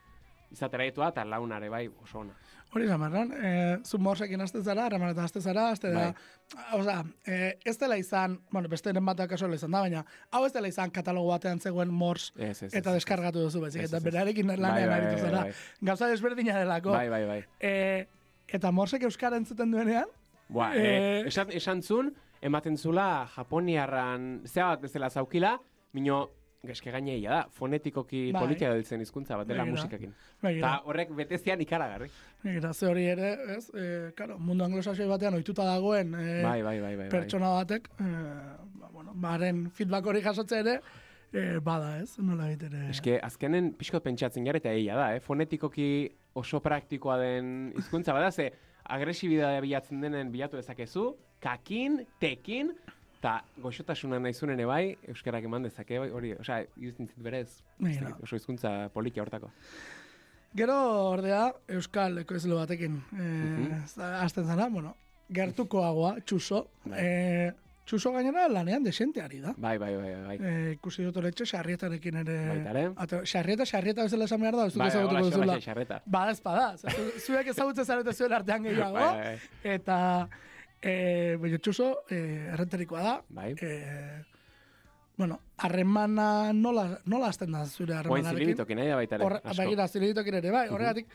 [0.54, 2.36] izatera ditua, eta launare bai oso ona.
[2.74, 6.64] Hori esan behar, eh, zu morsekin azte zara, harremanetan azte zara, azte da, Bai.
[6.80, 10.54] oza, eh, ez dela izan, bueno, beste eren batak kasola izan da, baina, hau ez
[10.54, 14.48] dela izan katalogo batean zegoen mors Ez, ez, eta deskargatu duzu, baizik, Ez, eta berarekin
[14.48, 15.46] Bai, lanean bai, aritu zara.
[15.82, 16.92] Gauza desberdina delako.
[16.92, 17.40] Bai, bai, bai.
[17.60, 18.06] Eh,
[18.48, 20.10] eta morsek euskara entzuten duenean,
[20.54, 25.58] Eh, eh, esan, esan zun, ematen zula japoniarran zea bat bezala zaukila,
[25.94, 26.30] mino,
[26.68, 28.42] geske gaineia da, fonetikoki Bai.
[28.46, 30.14] politia hizkuntza bat dela musikakin.
[30.48, 32.10] Eta horrek betezian ikaragarri.
[32.44, 36.80] begira, ze hori ere, ez, eh, karo, mundu anglosaxoi batean ohituta dagoen eh, Bai, bai,
[36.80, 37.10] bai, bai.
[37.10, 38.06] pertsona batek, eh,
[38.80, 40.80] ba, bueno, baren feedback hori jasotze ere,
[41.34, 42.90] eh, bada, ez, nola ere.
[42.90, 45.20] Eske, azkenen pixkot pentsatzen gara eta egia da, eh?
[45.20, 48.52] fonetikoki oso praktikoa den hizkuntza bada, ze
[48.84, 52.72] agresibidadea bilatzen denen bilatu dezakezu, kakin, tekin,
[53.24, 57.48] eta goxotasuna nahizunen ere bai, euskarak eman dezake, bai, hori, osea, iruditzen zit berez,
[57.80, 59.48] dakit, oso hizkuntza politia hortako.
[60.54, 60.76] Gero,
[61.14, 64.92] ordea, Euskal ekoizle batekin, eh, za- hasten zara, bueno,
[65.34, 67.00] gertukoagoa, txuso, Bai.
[67.00, 67.54] eh,
[67.88, 69.54] txuso gainera lanean desente ari da.
[69.58, 70.38] Bai, bai, bai, bai.
[70.44, 72.38] Eh, ikusi dut oletxe, sarrietarekin ere...
[72.50, 72.86] Baita ere.
[72.98, 75.46] Ate- Sarrieta, sarrieta bezala esan behar da, ez dut Bai, ezagutuko duzula.
[75.54, 76.02] hola, xarreta.
[76.06, 80.00] Ba, ez zu- zuek ezagutzen zarete zuen artean gehiago, Bai, bai, eta,
[80.84, 83.54] eh, baina txuso, eh, errenterikoa da, bai.
[83.62, 84.22] eh,
[85.18, 88.40] bueno, harremana nola, nola hasten da zure Oain harremanarekin?
[88.40, 91.08] zilimitokin, nahi da baita ere, begira, zilegitokin ere, bai, horregatik,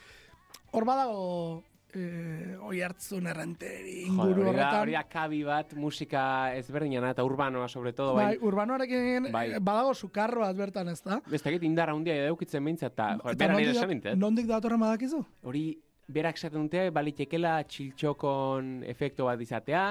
[0.73, 4.81] hor badago eh, oi hartzun errenteri inguru Joder, da, horretan.
[4.83, 6.23] hori da bat musika
[6.55, 8.39] ezberdinana eta urbanoa, sobre todo, Bai, bai.
[8.47, 9.51] urbanoarekin Bai.
[9.53, 11.21] eh, badago sukarro bat bertan ez da.
[11.33, 14.19] Ez dakit indar handia edaukitzen behintzat, eta, joder, Eta bera nire nondik da- esan.
[14.19, 15.25] Nondik datorren badakizu?
[15.43, 15.79] hori
[16.09, 19.85] berak esaten dute balitekela txiltxokon efektu bat izatea,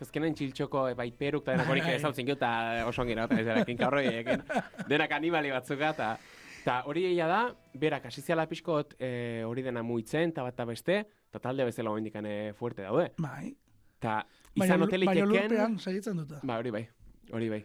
[0.00, 1.94] azkenen txiltxoko e, bai peruk eta denak horik Bai.
[2.00, 2.50] ezautzen gero eta
[2.88, 4.42] oso ongira, eta ez erakin kaurroiekin,
[4.88, 6.10] denak animali batzuka, eta
[6.66, 7.40] eta hori egia da,
[7.78, 10.98] berak asiziala pixkot e, hori dena muitzen, eta bat beste,
[11.30, 13.12] eta talde bezala hori e, fuerte daude.
[13.22, 13.54] Bai.
[13.98, 14.18] Eta
[14.54, 16.40] izan lu- hotelik baina lurpean segitzen dute.
[16.42, 16.84] Ba, hori bai,
[17.32, 17.64] hori bai.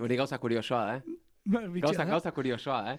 [0.00, 1.02] Hori gauza kuriosoa da, eh?
[1.46, 2.98] Bitxia Gauza, gauza kuriosoa da, eh?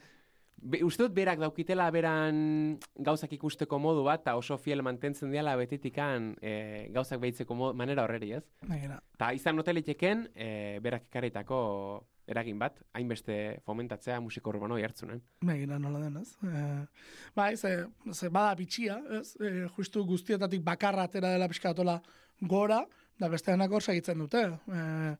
[0.57, 5.53] Be, uste dut berak daukitela beran gauzak ikusteko modu bat, eta oso fiel mantentzen diala
[5.55, 8.43] betetikan e, gauzak behitzeko mo- manera horreri, ez?
[8.65, 8.97] Begira.
[9.17, 11.59] Ta izan hoteliteken, e, berak ekarritako
[12.27, 15.21] eragin bat, hainbeste fomentatzea musiko urbano jartzunen.
[15.45, 16.33] Begira nola den, ez?
[16.43, 16.85] Eh,
[17.37, 19.37] bai, ze, ze bada bitxia, ez?
[19.39, 22.01] Eh, justu guztietatik bakarra atera dela pixkatola
[22.41, 22.81] gora,
[23.17, 24.41] da beste denak hor segitzen dute.
[24.67, 25.15] Eh,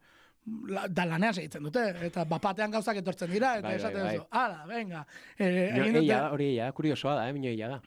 [0.69, 4.15] la, da lanean segitzen dute, eta bapatean gauzak etortzen dira, eta Bai, bai, esaten bai.
[4.17, 5.05] duzu, ala, venga.
[5.38, 7.81] Eh, Bino, egin dute, da, hori eia da, kuriosoa da, eh, bino eia da.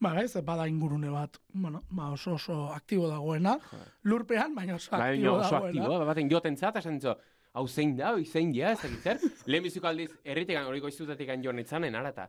[0.00, 3.56] Ba, ez, bada ingurune bat, bueno, ba oso oso aktibo dagoena,
[4.04, 5.84] lurpean, baina oso Bai, aktibo oso dagoena.
[5.86, 7.16] aktibo, baten joten zat, esan ditzo,
[7.56, 9.18] hau zein da, hau zein dia, ez dakit zer.
[9.50, 12.28] Lehen biziko aldiz, erritikan, hori goizutetik joan itzanen, ara, eta,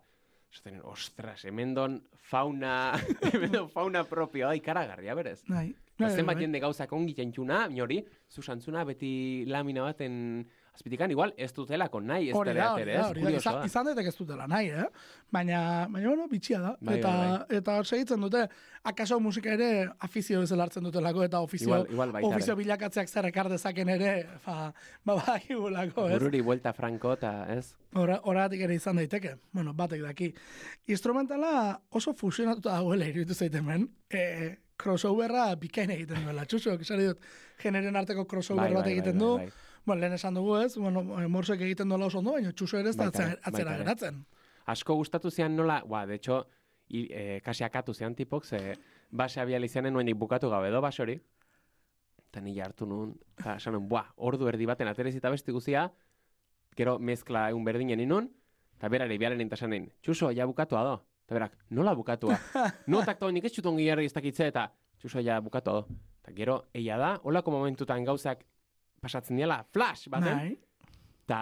[0.88, 2.94] ostras, hemen don fauna,
[3.34, 5.42] hemen don fauna propioa, ikaragarria, berez.
[5.50, 6.44] Bai, bai, zenbat bai.
[6.44, 10.46] jende gauzak ongi jentzuna, minori, zusantzuna beti lamina baten
[10.78, 13.06] azpitikan, igual ez dutelako nahi ez dela atere, ez?
[13.10, 14.86] hori da, izan, daiteke ez dutela nahi, eh?
[15.34, 15.60] Baina,
[15.90, 16.76] baina, bueno, bitxia da.
[16.80, 18.44] Bai, eta, bai, eta segitzen dute,
[18.88, 22.62] akaso musika ere afizio bezala hartzen dutelako, eta ofizio, Igual- igual baita ofizio ere.
[22.64, 24.12] bilakatzeak zer ekar dezaken ere,
[24.46, 24.72] fa,
[25.04, 26.20] ba, bakigulako, ez?
[26.20, 27.74] Bururi buelta franko eta, ez?
[27.98, 29.36] Hora- Horregatik ere izan daiteke.
[29.52, 30.34] Bueno, batek daki.
[30.88, 33.90] Instrumentala oso fusionatuta dagoela iruditu zaite hemen.
[34.10, 36.46] E, crossoverra bikain egiten duela.
[36.46, 37.20] Txusok, esari dut,
[37.60, 39.32] generen arteko crossover Bai, bat bai, egiten bai, du.
[39.38, 39.64] bai, bai.
[39.88, 42.98] Bueno, lehen esan dugu ez, bueno, morsek egiten duela oso ondo, baina txuso ere ez
[43.00, 44.18] da atzera, geratzen.
[44.68, 46.42] Asko gustatu zian nola, ba, de hecho,
[46.90, 48.76] i, e, kasi akatu zian tipok, ze
[49.10, 51.16] base abial izanen nuenik bukatu gabe do base hori.
[52.26, 55.86] Eta nila hartu nun, eta esan nun, buah, ordu erdi baten aterez eta besti guzia,
[56.76, 58.28] gero mezkla egun berdinen inun,
[58.76, 61.00] eta berari biaren intasanen, txuso, ja bukatu ado.
[61.30, 62.36] Eta berak, nola bukatua?
[62.92, 64.68] Notak tonik ez txuton gilarri ez dakitze, eta
[65.00, 65.88] txuso, ja bukatu ado.
[66.26, 68.44] Eta gero, eia da, holako momentutan gauzak
[69.02, 70.58] pasatzen diala, flash baten, Bai.
[71.26, 71.42] eta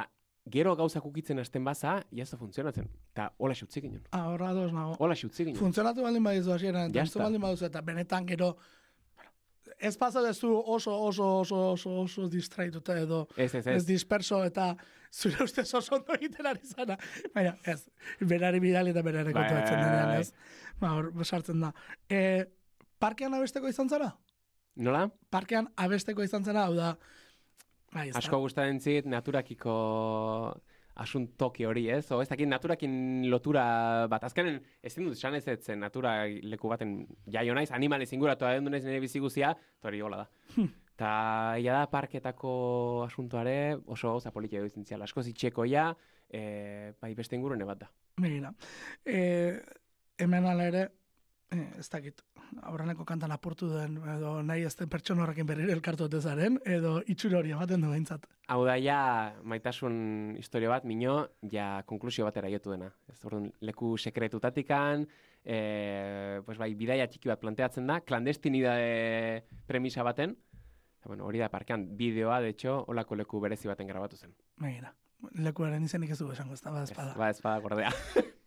[0.51, 2.87] gero gauzak ukitzen hasten baza, jazta funtzionatzen.
[3.13, 4.03] Eta hola xutzik ginen.
[4.11, 4.95] Ah, horra ados nago.
[4.99, 5.59] Hola xutzik ginen.
[5.59, 7.23] Funtzionatu baldin badizu hasieran, eta está.
[7.23, 8.55] baldin baduzu, eta benetan gero,
[9.79, 13.85] ez pasa dezu oso, oso, oso, oso, oso distraituta edo, Ez, ez, ez ez.
[13.87, 14.75] disperso eta
[15.11, 16.97] zure ustez oso ondo egiten ari zara.
[17.33, 17.87] Baina, ez,
[18.19, 20.21] berari bidali eta berari Bai, kontuatzen bai, denean, bai.
[20.21, 20.33] ez.
[20.79, 21.73] Ba, hor, sartzen da.
[22.09, 22.45] E,
[22.99, 24.11] parkean abesteko izan zara?
[24.75, 25.09] Nola?
[25.31, 26.95] Parkean abesteko izan zara, hau da,
[27.95, 28.15] bai, ez.
[28.19, 29.75] Asko gustatzen zit naturakiko
[30.95, 32.05] asuntoki hori, ez?
[32.15, 33.65] O ez dakit naturakin lotura
[34.11, 34.23] bat.
[34.27, 36.97] Azkenen ezin dut esan ez ez zen natura leku baten
[37.31, 40.27] jaio naiz, animalez inguratu da naiz nire bizi guzia, eta hori hola da.
[40.95, 41.09] Ta
[41.59, 42.51] ia da parketako
[43.03, 45.03] asuntoare oso gauza politia dutzen ziala.
[45.03, 45.89] Asko zitxekoia,
[46.29, 47.89] e, bai beste ingurune bat da.
[48.23, 48.53] Begira.
[49.03, 49.19] E,
[50.23, 50.85] hemen ala ere,
[51.55, 52.21] e, ez dakit,
[52.69, 56.97] aurreneko kantan apurtu den, edo nahi ez den pertsona horrekin berriro elkartu ote zaren, edo
[57.11, 58.27] itxura hori ematen du behintzat.
[58.51, 58.99] Hau da ja
[59.43, 61.17] maitasun historia bat, mino,
[61.51, 62.91] ja konklusio batera jotu dena.
[63.11, 65.07] Ez orduan, leku sekretutatikan,
[65.43, 70.37] e, pues bai, bidaia txiki bat planteatzen da, klandestinidade premisa baten,
[70.99, 74.35] eta bueno, hori da parkean bideoa, de hecho, olako leku berezi baten grabatu zen.
[74.61, 74.93] Begira.
[75.41, 77.93] Lekuaren izenik ez du esango, ez da, ba, ez bada gordea.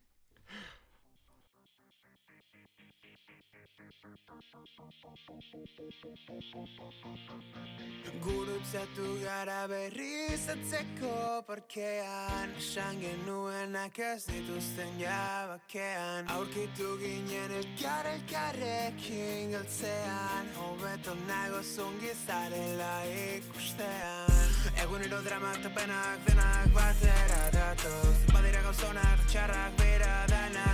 [8.24, 16.30] Gurutzatu gara berriz atzeko parkean Esan genuenak ez dituzten jabakean.
[16.36, 22.94] Aurkitu ginen elkar elkarrekin galtzean Hobeto nago zungi zarela
[23.34, 24.48] ikustean.
[24.84, 30.67] Egunero dramak eta penak denak batera datoz Badira gauzonak txarrak bera danak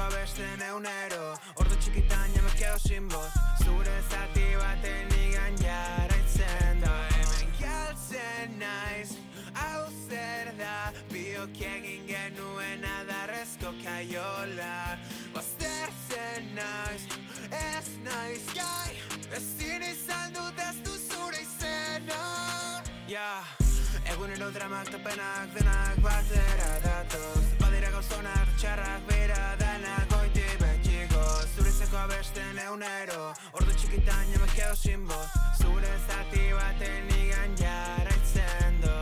[0.00, 1.24] Zurezeko abesten eunero
[1.60, 3.32] Ordu txikitan ja me quedo sin voz.
[3.64, 6.94] Zure zati baten igan jarraitzen da.
[7.16, 9.10] Hemen galtzen naiz
[9.54, 10.92] Hau zer da?
[11.12, 14.96] Biok egin genuen adarrezko kaiola.
[15.34, 17.04] Baztertzen naiz
[17.50, 18.96] Ez naiz gai.
[19.36, 22.24] Ezin izan dut ez du zure izena.
[23.08, 23.42] Ja
[24.14, 27.44] Egunero dramak eta penak denak batera datoz.
[27.60, 29.50] Badira gauzonak txarrak bera
[32.70, 35.28] eunero Ordu txikitan ja me quedo sin voz.
[35.58, 38.96] Zure zati baten igan jarraitzen do.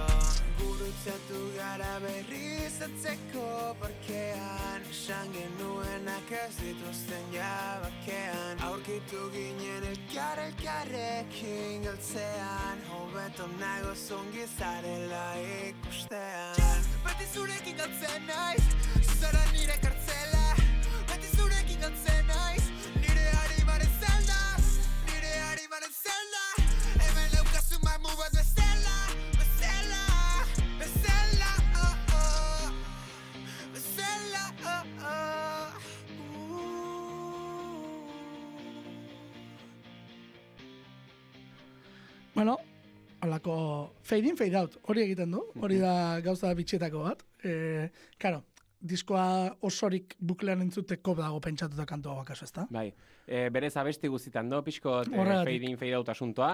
[0.61, 3.49] Gurutzatu gara berriz atzeko
[3.83, 8.65] parkean Esan genuenak ez dituzten jabakean.
[8.71, 12.85] Aurkitu ginen elkar elkarrekin galtzean.
[12.95, 15.27] Hobeto nago zungi zarela
[15.69, 16.89] ikustean.
[17.05, 18.65] Beti zurekin galtzen naiz
[19.19, 19.98] Zara nire kartzela
[42.39, 42.57] Bueno,
[43.21, 47.25] holako fade in, fade out, hori egiten du, hori da gauza bitxetako bat.
[47.43, 47.89] E,
[48.23, 48.45] karo,
[48.81, 52.67] diskoa osorik buklean entzuteko dago pentsatuta kantua bakaso, ezta?
[52.71, 52.93] bai,
[53.27, 56.53] e, berez abesti guztitan do, pixko e, fade in, fade out asuntoa,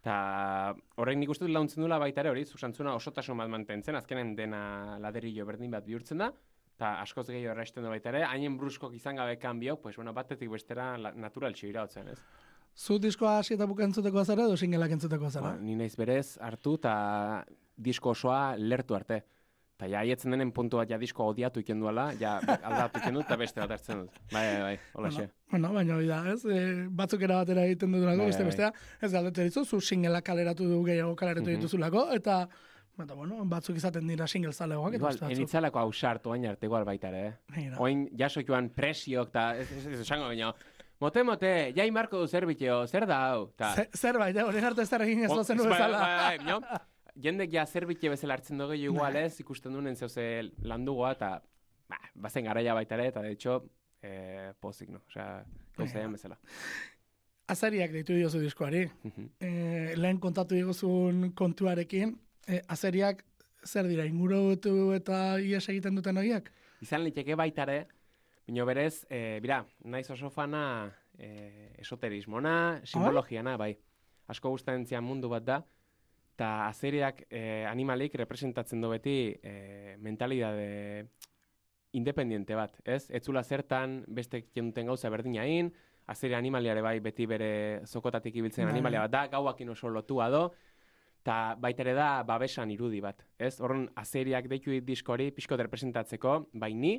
[0.00, 4.34] eta horrek nik uste dut launtzen dula baita ere hori, zusantzuna osotasun bat mantentzen, azkenen
[4.36, 6.30] dena laderillo berdin bat bihurtzen da,
[6.76, 10.50] eta askoz gehiago erresten du baita ere, hainen bruskok izan gabe kanbio, pues, bueno, batetik
[10.50, 12.18] bestera la- natural txira hotzen, ez?
[12.76, 15.54] Zu diskoa hasi eta buka entzuteko azara edo singelak entzuteko azara?
[15.54, 17.44] Ba, ni naiz berez hartu eta
[17.76, 19.22] disko osoa lertu arte.
[19.76, 23.26] Eta ja, haietzen denen puntu bat ja disko odiatu iken duela, ja aldatu iken dut
[23.26, 24.14] eta beste bat hartzen dut.
[24.32, 25.26] Bai, bai, bai, hola xe.
[25.52, 26.38] Bueno, baina hori da, ez?
[26.48, 26.62] E,
[26.96, 28.54] batzuk era batera egiten dudulako, Bai, beste bai.
[28.54, 28.70] bestea,
[29.04, 31.58] ez galdetzen dizu, zu singela kaleratu du gehiago kaleratu Mhm.
[31.58, 32.38] dituzulako, eta,
[33.04, 37.26] eta bueno, batzuk izaten dira single zalegoak, Igual, enitzalako hausartu baina arte igual baita ere,
[37.26, 37.34] eh?
[37.54, 37.76] Begira.
[37.78, 40.54] Oin jaso joan presiok eta ez, ez, esango baina,
[40.98, 43.50] mote mote, jai marko du zerbitio, zer da hau?
[43.54, 44.42] Ta, Ze- Zerbait, eh?
[44.42, 46.00] Horien arte ez egin ez bai, bezala.
[46.00, 46.60] bai, bai, bino,
[47.22, 49.26] jendek ja zerbitxe bezala hartzen dugu igual Bai.
[49.26, 50.26] ez, ikusten duen zeuze
[50.62, 51.30] landugoa, eta
[51.88, 53.62] ba, bazen garaia baita ere, eta de hecho,
[54.02, 55.02] eh, pozik, no?
[55.08, 55.44] Osea,
[55.76, 56.38] gauzaian bezala.
[57.46, 58.86] Azariak deitu diozu diskoari.
[59.04, 59.26] Mhm.
[59.40, 59.50] E,
[59.96, 63.22] lehen kontatu diguzun kontuarekin, e, azariak
[63.64, 66.50] zer dira, ingurutu eta ies egiten duten horiek?
[66.82, 67.86] Izan liteke baita ere,
[68.46, 73.76] bino berez, e, bira, naiz oso fana e, esoterismona, simbologiana, bai.
[74.26, 75.60] Asko gustatzen mundu bat da,
[76.36, 81.08] eta azeriak e, animalik representatzen du beti e, mentalidade
[81.96, 83.06] independiente bat, ez?
[83.08, 85.72] Etzula zertan beste duten gauza berdinain,
[86.12, 88.74] azeri animaliare bai beti bere zokotatik ibiltzen Bai.
[88.74, 90.42] animalia bat da, gauakin oso lotua do,
[91.24, 93.56] eta baita ere da babesan irudi bat, ez?
[93.64, 96.98] Horren azeriak deitu dit diskori pixko representatzeko, bai ni,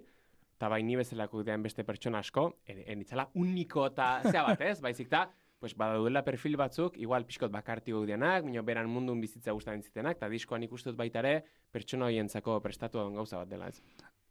[0.58, 4.82] eta bai ni bezalako beste pertsona asko, en, enitzala uniko eta zea bat, ez?
[4.82, 5.28] Baizik da,
[5.60, 10.30] pues badaudela perfil batzuk, igual pixkot bakarti gaudenak, minio beran mundun bizitza gustatzen zitenak, eta
[10.30, 13.82] diskoan ikustut baita ere, pertsona horientzako prestatu daun gauza bat dela, ez?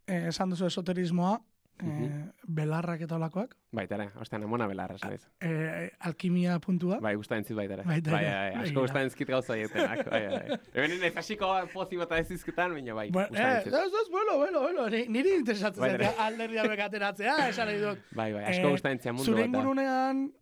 [0.06, 1.40] E, esan duzu esoterismoa,
[1.80, 2.30] e, Mhm.
[2.46, 5.26] belarrak eta olakoak, Baita ere, ostean emona belarra, esan ez.
[5.40, 7.82] e, alkimia puntua, Bai, gustatzen zit baita ere.
[7.84, 8.80] Baita bai, ere, bai, bai, asko begira.
[8.80, 10.58] gustatzen zit gauza haietenak, bai, bai.
[10.74, 13.74] Hemen ez hasiko pozi bota ez izketan, baina bai, Bueno, eh, gustatzen zit.
[13.74, 17.98] ez, ez, bueno, bueno, bueno, ni- niri interesatzen Bai, zait alderdia bekateratzea, esan nahi dut.
[18.14, 19.58] Bai, bai, asko Eh, gustatzen zian mundu Zure bat da.
[19.58, 20.32] ingurunean,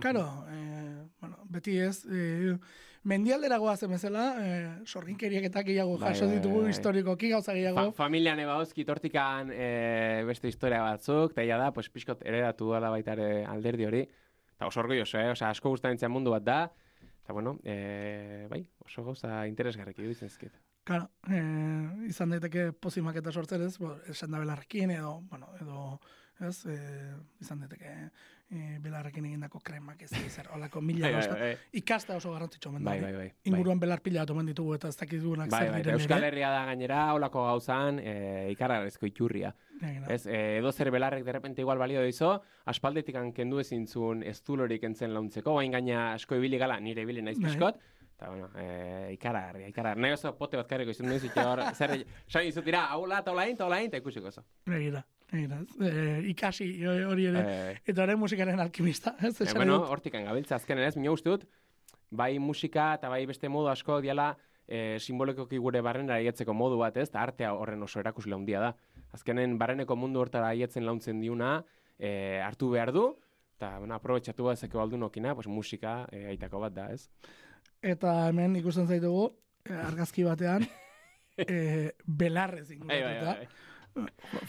[0.00, 2.56] karo, eh, bueno, beti ez, eh,
[3.04, 6.70] mendialdera goazen bezala, eh, sorginkeriak eta gehiago Bai, jaso bai, ditugu bai.
[6.70, 7.84] historikoki gauza gehiago.
[7.92, 12.90] Fa familian eba hozki tortikan e, beste historia batzuk, eta da, pues, pixkot eredatu dala
[12.90, 14.06] baita ere alderdi hori.
[14.56, 15.30] Eta oso orgulloso, eh?
[15.30, 16.62] Osa, asko gustatzen mundu bat da.
[17.22, 20.52] Eta, bueno, e, bai, oso gauza interesgarrik iruditzen zizkit.
[20.88, 26.00] Claro, eh, izan daiteke pozimak eta sortzen ez, bo, esan da belarrekin edo, bueno, edo,
[26.40, 27.12] ez, eh,
[27.44, 27.92] izan daiteke
[28.50, 31.38] eh, belarrekin egindako kremak ez zer, olako mila Bai, bai, gauza.
[31.40, 32.90] bai, Ikasta oso garrantzitsu omen da.
[32.90, 33.12] bai, hori.
[33.12, 33.32] bai, bai.
[33.52, 36.24] Inguruan belar pila bat omen ditugu eta ez dakitugunak Bai, zer bai, diren Euskal.
[36.30, 38.14] Herria da gainera, holako gauzan, e,
[38.54, 39.54] ikarrarezko iturria.
[39.80, 40.06] Begira.
[40.14, 42.32] Ez, e, edo zer belarrek derrepente igual balio dizo,
[42.66, 47.38] aspaldetik kendu ezintzun ez zulorik entzen launtzeko, bain gaina asko ibili gala, nire ibili naiz
[47.38, 47.50] Bai.
[47.50, 47.78] pixkot,
[48.16, 50.02] eta bueno, e, ikaragarria, ikaragarria.
[50.02, 51.12] Nahi oso pote bat karriko izan
[51.46, 54.42] hor, zer, sain izut dira, hau la, eta olain, eta ikusiko oso.
[54.66, 55.76] Begira, begira, ez?
[55.84, 57.44] Eh, ikasi hori ere.
[57.44, 59.34] Eh, Eta ere musikaren alkimista, ez?
[59.40, 61.46] Esan bueno, hortik gabiltza azkenen ez, minio uste dut,
[62.10, 64.30] bai musika eta bai beste modu asko diala
[64.66, 67.08] e, simbolikoki gure barrenera aietzeko modu bat, ez?
[67.10, 68.74] Ta artea horren oso erakusle handia da.
[69.16, 71.58] Azkenen barreneko mundu hortara aietzen launtzen diuna,
[71.98, 73.08] e, hartu behar du,
[73.56, 77.08] eta bueno, aprobetxatu bazeko aldunokina, pues musika e, aitako bat da, ez?
[77.82, 79.30] Eta hemen ikusten zaitugu,
[79.68, 80.66] argazki batean,
[81.38, 83.36] eh, belarrez Bai, bai, inguratuta.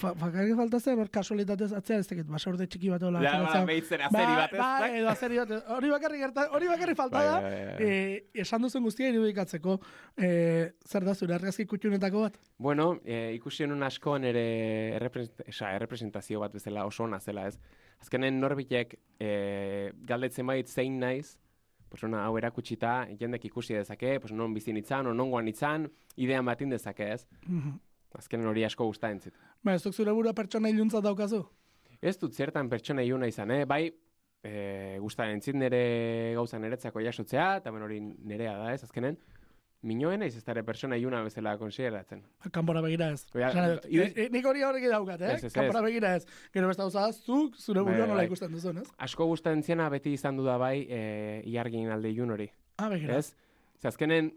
[0.02, 3.20] Fa- Fakarri falta zen, hor kasualitatez atzea, ez dakit, basorde txiki bat hola.
[3.20, 3.60] Ateratzea.
[3.60, 4.60] ba, behitzen azeri bat, ez?
[4.60, 7.74] Ba, Bai, edo azeri bat, hori bakarri gerta, hori bakarri falta bai, da.
[7.80, 7.90] bai.
[7.90, 9.80] Eh, esan duzen guztia irudikatzeko,
[10.18, 12.38] eh, zer da zure argazki kutxunetako bat?
[12.58, 14.46] Bueno, e, ikusi honun asko nire
[15.00, 17.60] errepresent- esa, errepresentazio bat bezala oso ona zela, ez?
[18.02, 21.38] Azkenen norbitek e, galdetzen bait zein naiz,
[21.90, 26.46] pues ona, hau erakutsita, jendek ikusi dezake, pues non bizi nitzan, o nongoan nitzan, idean
[26.46, 27.24] batin dezake, ez?
[27.48, 27.80] Mhm.
[28.18, 29.34] Azkenen hori asko gustatzen zit.
[29.64, 31.44] Ba, ez duk zure bura pertsona iluntzat daukazu?
[32.02, 33.66] Ez dut zertan pertsona iluna izan, eh?
[33.70, 33.84] Bai,
[34.44, 38.84] e, gustatzen zit nire gauza niretzako jasotzea, eta ben hori nerea da, ez?
[38.88, 39.18] Azkenen,
[39.82, 42.24] minoen ez ez dara pertsona bezala konsideratzen.
[42.52, 43.26] Kanpora begira ez.
[43.36, 43.52] Oia,
[43.88, 45.34] ide- eh, nik hori horrek daukat, eh?
[45.34, 45.54] Ez, ez, ez.
[45.54, 46.26] Kanpora begira ez.
[46.54, 48.26] Gero beste gauza da, zuk zure Bai, burua nola bai.
[48.26, 48.90] ikusten duzun, ez?
[48.98, 52.50] Asko gustatzen ziena beti izan du da bai, e, iargin alde ilun hori.
[52.78, 53.18] Ah, begira.
[53.18, 53.34] ez?
[53.82, 54.34] Ze azkenen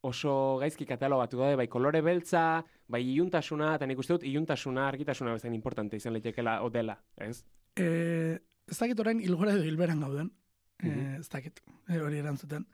[0.00, 5.34] oso gaizki katalogatu daude, bai kolore beltza, bai iluntasuna, eta nik uste dut iluntasuna, argitasuna
[5.34, 7.42] bezain importante izan leitekela odela, ez?
[7.76, 10.30] Eh, ez dakit orain hilgora edo hilberan gauden.
[10.78, 11.16] Mhm.
[11.18, 11.58] ez dakit,
[11.88, 12.64] eh, hori erantzuten.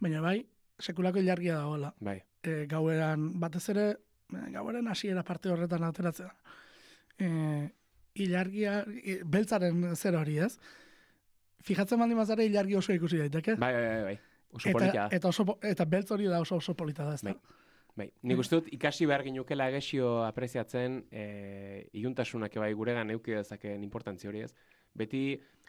[0.00, 0.44] Baina bai,
[0.82, 1.94] sekulako ilargia dagoela.
[2.00, 2.16] Bai.
[2.42, 3.86] E, gaueran, batez ere,
[4.28, 6.32] gaueran hasiera parte horretan ateratzea.
[7.18, 7.28] E,
[8.24, 10.56] ilargia, e, beltzaren zer hori ez?
[11.62, 13.54] Fijatzen baldin bazara ilargi oso ikusi daiteke.
[13.62, 14.18] Bai, bai, bai, bai.
[14.52, 17.32] Oso eta, polita eta, oso, eta beltz hori da oso oso polita da, ez da?
[17.32, 17.58] Bai.
[17.92, 21.24] Bai, nik uste dut ikasi behar ginukela egesio apreziatzen e,
[22.00, 24.54] iuntasunak bai guregan euki dezakeen importantzia hori ez.
[24.96, 25.20] Beti,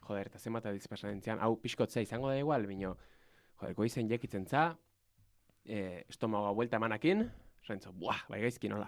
[0.08, 2.94] joder, eta zenbat adiz pasan entzian, hau pixkotzea izango da igual, bino,
[3.60, 4.70] joder, goizen jekitzen za,
[5.66, 7.26] e, estomagoa buelta emanakin,
[7.68, 8.88] zentzo, buah, bai gaizki nola.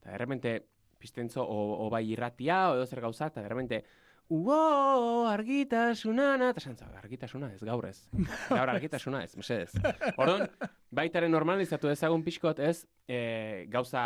[0.00, 0.54] Eta derrepente,
[1.00, 3.82] piztentzo, o, o bai irratia, o edo zer gauza, eta derrepente,
[4.30, 7.96] Uo, argitasunana, eta zantza, argitasuna ez, gaur ez.
[8.52, 9.72] Gaur argitasuna ez, mesedez.
[10.14, 10.46] Orduan,
[10.94, 14.04] baitaren normalizatu ezagun pixkot ez, e, gauza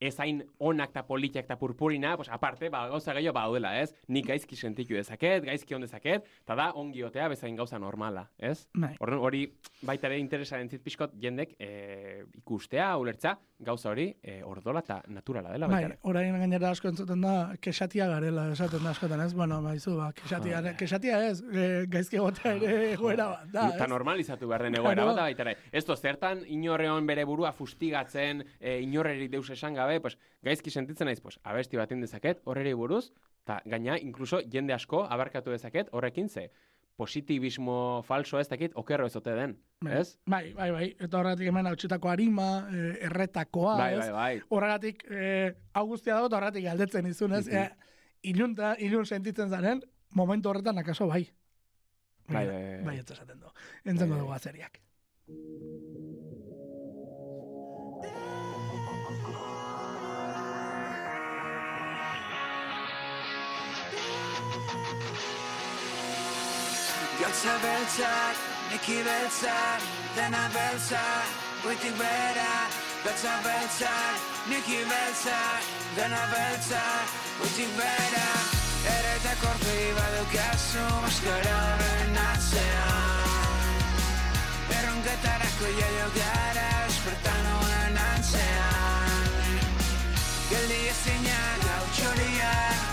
[0.00, 3.92] ezain onak eta politiak eta purpurina, pues aparte, ba, gauza gehiago baudela, ez?
[4.08, 8.68] Nik gaizki sentitu dezaket, gaizki on dezaket, eta da ongi otea bezain gauza normala, ez?
[8.74, 8.94] Bai.
[9.00, 9.42] Orduan, hori
[9.82, 15.66] baita ere interesaren pixkot jendek e, ikustea, ulertza, gauza hori e, ordola eta naturala dela
[15.66, 15.98] Bai, baita ere.
[16.02, 20.58] orain gainera asko entzuten da, kesatia garela, esaten da askotan ez, bueno, baizu, ba, kesatia,
[20.58, 20.76] Joder.
[20.76, 23.90] kesatia ez, e, gaizki egotea ere egoera bat, da, Eta ez?
[23.90, 25.56] normalizatu behar den egoera bat baita ere.
[25.72, 31.20] Ez zertan inorreon bere burua fustigatzen, e, inorreri deus esan gabe, pues, gaizki sentitzen naiz,
[31.20, 33.12] pues, abesti bat dezaket, horreri buruz,
[33.44, 36.50] eta gaina, inkluso, jende asko abarkatu dezaket, horrekin ze,
[36.96, 39.98] positibismo falso ez dakit, okerro ez ote den, Bai.
[40.00, 40.18] ez?
[40.26, 43.98] Bai, bai, bai, eta horregatik hemen hautsitako harima, e, erretakoa, Bai, ez?
[43.98, 44.42] bai, bai.
[44.48, 47.46] Horregatik, e, hau guztia dago, eta horregatik galdetzen izun, ez?
[47.46, 47.56] Mhm.
[47.56, 51.26] E, ilunta, ilun sentitzen zaren, momentu horretan akaso bai.
[52.26, 52.84] Bai, bai, bai.
[52.84, 53.52] bai, ez esaten du.
[53.84, 54.36] Entzengo Bai, dugu bai.
[54.40, 54.80] azeriak.
[67.16, 68.36] Gotza beltzak,
[68.70, 69.80] niki beltzak,
[70.16, 71.28] dena beltzak,
[71.62, 72.52] goitik bera.
[73.04, 74.18] Gotza beltzak,
[74.50, 75.62] niki beltzak,
[75.96, 78.28] dena beltzak, goitik bera.
[78.92, 83.80] Ere eta korpi badukazu maskara horren atzean.
[84.76, 89.66] Erronketarako jaio gara, espertan honen antzean.
[90.52, 92.86] Geldi ezinak gautxoriak,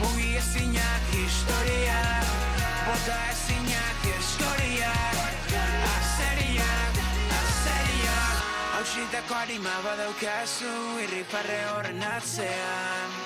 [0.00, 2.45] mugi ezinak historiak,
[2.86, 5.46] bota ezinak eskoriak,
[5.94, 6.98] azeriak,
[7.38, 8.44] azeriak.
[8.76, 13.16] Hautsitako harima badaukazu, irriparre horren atzean.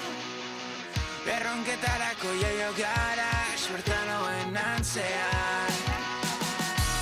[1.34, 5.76] Erronketarako jaio gara, esbertan hoen antzean.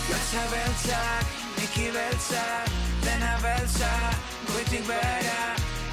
[0.08, 5.40] Gatza beltzak, niki beltzak, dena beltzak, goitik bera.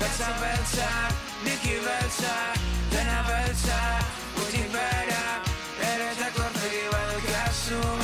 [0.01, 5.04] Gatza beltzak, niki beltzak, dena beltzak, goitik bera.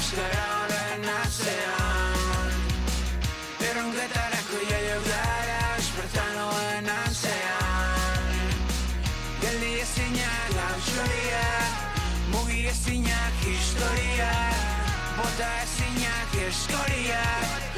[0.01, 2.53] Maskara horren atzean.
[3.67, 8.31] Erronketarako jaio gara, espertan hoen antzean.
[9.43, 11.99] Geldi ezinak gautxoriak,
[12.33, 17.69] mugi ezinak historiak, bota ezinak eskoriak,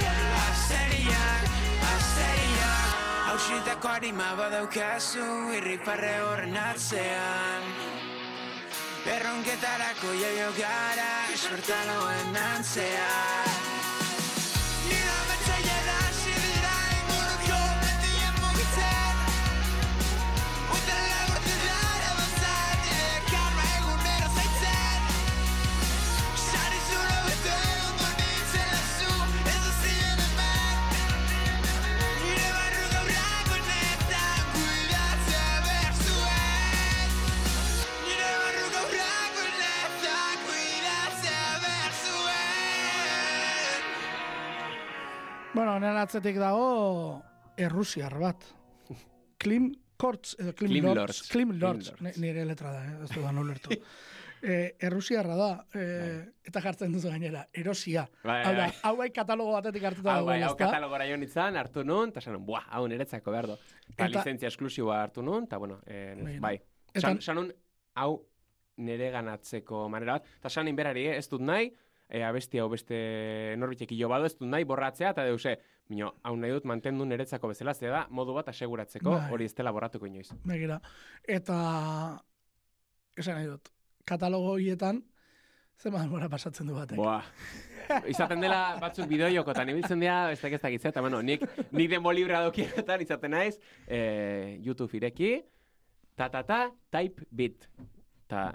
[0.45, 1.51] azeriak,
[1.91, 2.95] azeriak.
[3.27, 5.27] Hausitako harima badaukazu,
[5.59, 8.02] irriparre horren atzean.
[9.03, 13.62] Erronketarako jaio gara, espertan hoen
[46.13, 47.21] atzetik dago
[47.57, 48.43] errusiar bat.
[49.41, 50.99] Klim Kortz, edo Klim, Klim Lords.
[50.99, 51.21] Lords.
[51.31, 52.01] Klim Klim Lords, Lords.
[52.05, 52.97] Ni- nire letra da, eh?
[53.05, 53.73] ez dudan ulertu.
[54.43, 58.05] eh, errusiarra da, eh, eta jartzen duzu gainera, erosia.
[58.21, 58.77] Bai, hau da, bai.
[58.83, 62.45] hau bai katalogo batetik hartuta Hau, bai, hau katalogora jo nintzen, hartu nun, eta sanon,
[62.45, 63.57] buah, hau niretzako behar do.
[63.87, 66.55] Eta Eta- lizentzia esklusiboa hartu nun, eta bueno, eh, Bai, bai.
[66.93, 67.49] Eta- San, sanon,
[67.95, 68.11] hau
[68.77, 71.71] nire ganatzeko manera bat, eta sanin berari, eh, ez dut nahi,
[72.09, 75.57] e, abesti hau beste norbitek jo badu, ez dut nahi borratzea, eta deuse,
[75.91, 79.31] Mino, hau nahi dut mantendu niretzako bezala, ze da, modu bat aseguratzeko, Bai.
[79.35, 80.29] hori ez dela borratuko inoiz.
[80.47, 80.79] Begira.
[81.27, 81.57] Eta,
[83.19, 83.67] esan nahi dut,
[84.07, 85.01] katalogo hietan,
[85.83, 86.97] zenbat denbora pasatzen du batek.
[86.97, 87.19] Boa.
[88.07, 91.43] Izaten dela batzuk bideojokotan ibiltzen dira, ez dakit ez dakit eta bueno, nik,
[91.75, 95.33] nik demo libra dokietan izaten naiz, eh, YouTube ireki,
[96.15, 96.61] ta ta ta,
[96.95, 97.67] type bit.
[98.27, 98.53] Ta,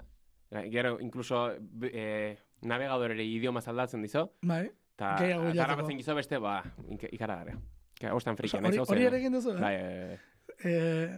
[0.73, 4.65] gero, incluso, b- eh, navegadorere idioma aldatzen dizo, Bai?
[4.99, 5.65] Ta, Gehiago ta bilatzeko.
[5.67, 6.59] grabatzen gizo beste, ba,
[7.11, 7.57] ikaragarria.
[7.99, 9.59] Ka, Ostan frikia, Osa, naiz hori, ere egin duzu, eh?
[9.63, 10.19] Bai, bai, bai.
[10.69, 11.17] Eh,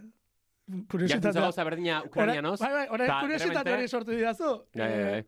[0.72, 1.42] Jartzen kuriositatea.
[1.42, 2.58] gauza berdina ukrainianoz.
[2.62, 4.52] Bai, bai, orain ta, kuriositate hori sortu didazu.
[4.74, 5.24] Bai, bai, bai.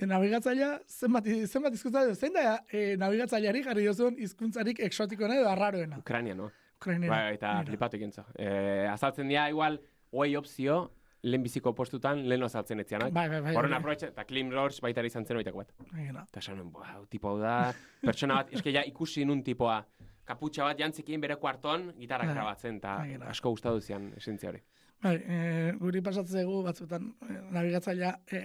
[0.00, 5.50] Eh, nabigatzailea, zenbat, zenbat hizkuntza edo, zein da eh, nabigatzaileari jarri duzun hizkuntzarik eksotikoena edo
[5.50, 5.98] arraroena?
[6.00, 6.50] Ukrainiano.
[6.80, 7.12] Ukrainera.
[7.12, 8.24] Bai, eta flipatu egintzo.
[8.40, 9.76] Eh, azaltzen dira, igual,
[10.10, 10.90] hoi opzio,
[11.22, 13.12] lehenbiziko postutan, lehen azaltzen etzianak.
[13.14, 13.54] Bai, bai, bai.
[13.56, 13.78] Horren bai.
[13.78, 15.72] aprobetxe, eta Klim Roach baita izan zen oitako bat.
[15.92, 16.24] Mira.
[16.28, 16.72] Eta esan nuen,
[17.10, 19.80] tipo da, pertsona bat, eske ja ikusi nun tipoa,
[20.28, 22.34] kaputxa bat jantzekin bere kuarton, gitarrak Bai.
[22.34, 23.28] grabatzen, eta Bai, bai.
[23.30, 24.62] asko gustatu zian esentzia hori.
[25.02, 28.42] Bai, e, guri pasatzen zaigu batzuetan e, nabigatzailea e,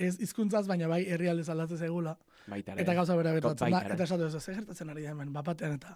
[0.00, 2.16] ez hizkuntzaz baina bai herrialdez aldatzen zaigula.
[2.50, 5.94] Eta gauza bera gertatzen da, eta esatu zer gertatzen ari da hemen, bapatean, eta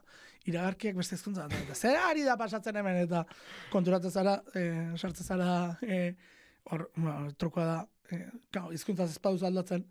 [0.50, 3.24] iragarkiak beste hizkuntza bat, eta zer ari da pasatzen hemen, eta
[3.72, 4.64] konturatzen zara, e,
[4.98, 5.48] sartzen zara,
[5.82, 6.00] e,
[6.70, 7.78] hor, bueno, trukoa da,
[8.12, 8.20] e,
[8.76, 9.86] hizkuntzaz ez baduz aldatzen,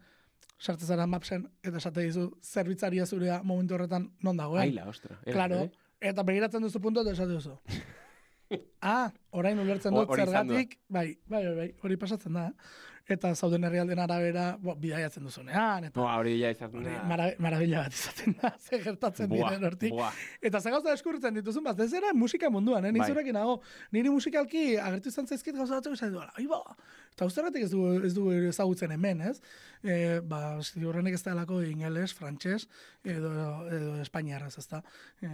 [0.60, 4.64] sartzen zara mapsen, eta esate dizu, zerbitzaria zurea momentu horretan non dagoen.
[4.68, 5.18] Aila, ostra.
[5.26, 6.08] Era, Claro, eh?
[6.14, 7.58] eta begiratzen duzu puntu eta esate duzu.
[8.94, 12.92] ah, orain ulertzen dut zergatik, bai, bai, bai, bai, hori pasatzen da, eh?
[13.10, 17.02] Eta zauden herrialden arabera, bo, bidaiatzen duzunean, eta No, hori ja izan hori da.
[17.08, 19.94] mara, marabila bat izaten da, ze gertatzen diren hortik.
[20.42, 22.92] Eta ze gauza eskurtzen dituzun, bat, ez musika munduan, eh?
[22.92, 23.02] Bai.
[23.02, 23.60] Nizurekin nago,
[23.92, 26.62] niri musikalki agertu izan zaizkit gauza batzuk esan duela, ai ba,
[27.12, 29.36] eta usterratik ez du, ez du ezagutzen hemen, ez?
[29.84, 31.36] E, ba, ziurrenek ez da
[31.68, 32.68] ingeles, frantxez,
[33.04, 33.34] edo,
[33.68, 34.82] edo espainiarraz, ez da?
[35.20, 35.28] E,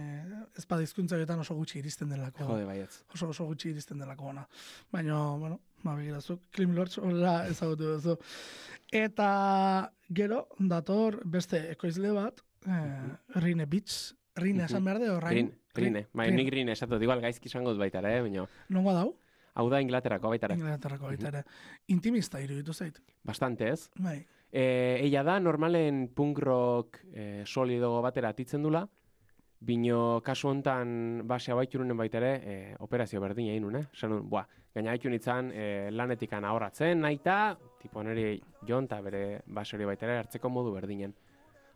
[0.58, 2.44] ez horietan oso gutxi iristen delako.
[2.44, 3.04] Jode, baietz.
[3.14, 4.46] Oso oso gutxi iristen delako ona.
[4.90, 8.16] Baina, bueno, ba, begirazuk, Klim Lortz horrela ezagutu duzu.
[8.90, 15.34] Eta gero, dator beste ekoizle bat, eh, Rine Beats, Rine esan behar de, orain?
[15.34, 16.06] Green, Grine.
[16.12, 19.10] Bai, ni Grine esatu, dut, igual gaizki izango baita ere, eh, baina Nongo dau?
[19.54, 20.58] hau da Inglaterrako baita ere.
[20.60, 21.42] Inglaterrako baita ere.
[21.92, 23.00] Intimista iruditu zait.
[23.26, 23.88] Bastante ez.
[23.98, 24.18] Bai.
[24.50, 24.64] E,
[25.04, 28.86] eia da, normalen punk rock e, solido batera atitzen dula,
[29.60, 33.86] bino kasu hontan basea baiturunen baita ere, e, operazio berdina egin nun, eh?
[33.92, 39.42] Esan nun, buah, gaina haitu nintzen e, lanetikan ahorratzen, nahita, tipo niri jon eta bere
[39.46, 41.12] base hori baita ere hartzeko modu berdinen.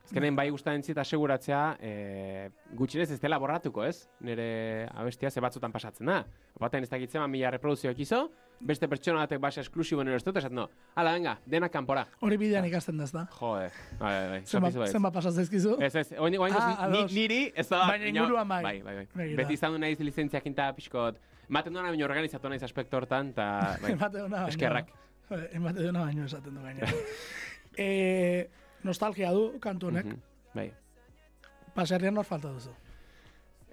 [0.05, 4.09] Azkenen bai gustatzen zit aseguratzea, e, gutxinez ez dela borratuko, ez?
[4.21, 6.19] Nire abestia ze batzutan pasatzen da.
[6.61, 8.27] Baten ez dakitzen ma mila reproduzioak izo,
[8.61, 12.07] beste pertsona batek base esklusibo nire ez dut, esaten no, ala, venga, dena kanpora.
[12.21, 13.27] Hori bidean ikasten da, ez da?
[13.39, 14.89] Jode, bai, bai, bai.
[14.89, 15.77] Zenba, zaizkizu?
[15.81, 18.63] Ez, ez, oin, oin, Ah, ni, niri, ez da, Baina inguruan bai.
[18.63, 19.29] Bai, bai, bai.
[19.37, 23.49] Beti izan du naiz lizentziak inta pixkot, ematen duena baino organizatu naiz aspektu hortan, eta,
[23.83, 24.49] bai, Emate duna baino.
[24.49, 24.93] eskerrak.
[25.31, 26.89] Eh, Emate duna baino esaten du gaina.
[27.77, 28.49] e,
[28.83, 30.07] nostalgia du kantu honek.
[30.07, 30.21] Mhm,
[30.55, 30.71] Bai.
[31.75, 32.71] Baserrian nor falta duzu.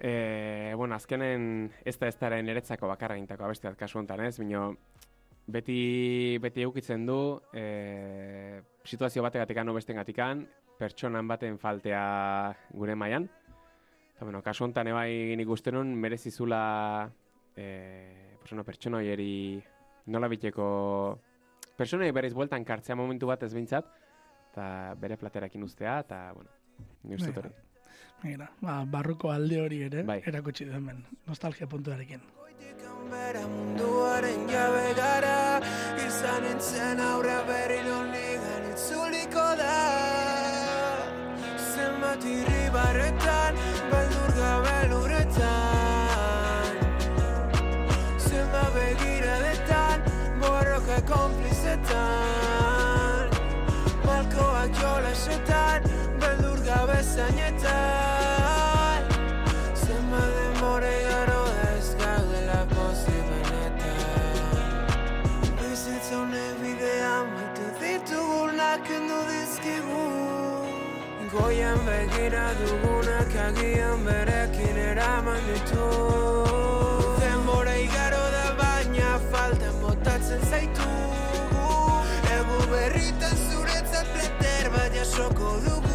[0.04, 4.34] E, bueno, azkenen ez da ez da niretzako bakarra gintako abesti bat kasu honetan, ez?
[4.40, 4.64] Bino,
[5.46, 10.42] beti, beti eukitzen du, e, situazio bategatik ano besten gatikan,
[10.80, 12.02] pertsonan baten faltea
[12.74, 13.30] gure mailan.
[14.16, 16.62] Eta, bueno, kasu honetan ebai nik uste nun merezizula
[17.54, 19.62] e, pues, bueno, pertsona hoieri
[20.10, 20.66] nola biteko
[21.78, 23.86] pertsona berriz bueltan kartzea momentu bat ez bintzat,
[24.50, 24.66] eta
[24.98, 26.50] bere platerakin ustea, eta, bueno,
[27.04, 27.70] ni uste.
[28.22, 30.22] Mira, ba, barruko alde hori ere, Bai.
[30.26, 32.20] erakutsi du hemen, nostalgia puntuarekin.
[33.12, 35.60] Bera munduaren jabe gara
[36.06, 39.74] Izan nintzen aurra berri nigan itzuliko da
[41.72, 43.52] Zenbat irribarretan,
[43.90, 46.74] beldur gabe luretan
[48.28, 49.98] Zenbat begiradetan,
[50.40, 53.26] borroka konplizetan
[54.06, 55.80] Malkoak jolasetan,
[56.22, 58.11] beldur gabe zainetan
[71.32, 75.86] Goian begira dugunak agian berekin eraman ditu.
[77.22, 81.70] Denbora igaro da baina faltan botatzen zaitugu
[82.36, 85.91] Egu berritan zuretzat plater bat jasoko dugu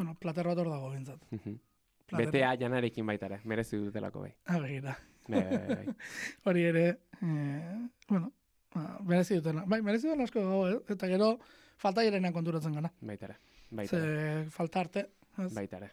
[0.00, 1.20] Bueno, plater bat hor dago bintzat.
[1.30, 1.58] Mhm.
[2.08, 4.30] Plater- Betea janarekin baita ere, merezi dutelako bai.
[4.46, 4.94] Ah, begira.
[6.48, 6.84] Hori ere,
[7.22, 8.32] eh, bueno,
[8.74, 9.64] ba, merezi dutena.
[9.68, 10.78] Bai, merezi duten asko dago, eh?
[10.94, 11.28] eta gero
[11.76, 12.90] falta jirenean konturatzen gana.
[13.00, 13.36] Baita ere.
[13.70, 14.46] Baita Ze ere.
[14.50, 15.04] falta arte.
[15.36, 15.52] ez?
[15.54, 15.90] Baita ere.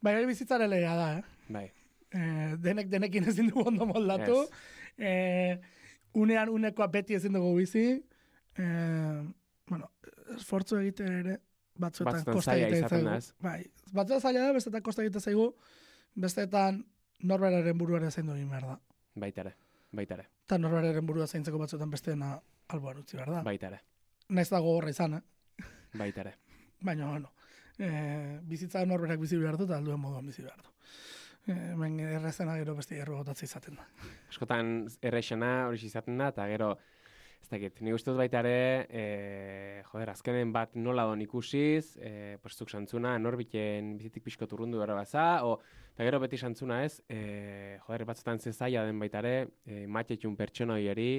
[0.00, 1.24] Bai, hori bizitzaren legea da, eh?
[1.58, 1.66] Bai.
[2.14, 4.44] Eh, denek denekin ezin dugu ondo moldatu.
[4.46, 4.50] Ez.
[4.96, 5.58] Eh,
[6.14, 7.84] unean unekoa beti ezin dugu bizi.
[8.56, 9.20] Eh,
[9.68, 9.90] bueno,
[10.38, 11.40] esfortzu egiten ere
[11.78, 13.08] batzuetan Batzuetan kosta egiten zaigu.
[13.16, 13.32] ez?
[13.42, 13.58] Bai,
[13.94, 15.48] batzuetan zaila da, bestetan kosta egiten zaigu,
[16.14, 16.84] bestetan
[17.22, 18.78] norberaren buruare zaindu egin behar da.
[19.18, 19.54] Baita ere.
[19.92, 20.28] Baita ere.
[20.44, 22.34] Eta norberaren burua zaintzeko batzuetan besteena
[22.68, 23.42] alboan utzi behar da.
[23.46, 23.80] Baita ere,
[24.28, 25.22] Naiz da gogorra izan, eh?
[25.96, 26.34] baita ere.
[26.88, 27.30] Baina, bueno,
[27.78, 27.88] e,
[28.44, 30.68] bizitza norberak bizi behar du, eta alduen moduan bizi behar du.
[31.48, 33.86] E, hemen errezena gero beste erro botatze izaten da.
[34.28, 36.74] Askotan errexena hori izaten da, eta gero,
[37.42, 42.36] ez dakit, nik uste dut baita ere, e, joder, azkenen bat nola don ikusiz, e,
[42.42, 45.58] postuk santzuna, norbiten bizitik pixko turrundu gara baza, o,
[45.94, 50.36] eta gero beti santzuna ez, e, joder, batzutan ze zaila den baita ere, e, matxetxun
[50.36, 51.12] pertsona hori,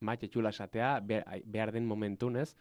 [0.00, 2.54] matxetxula esatea, be- ai- behar den momentun ez,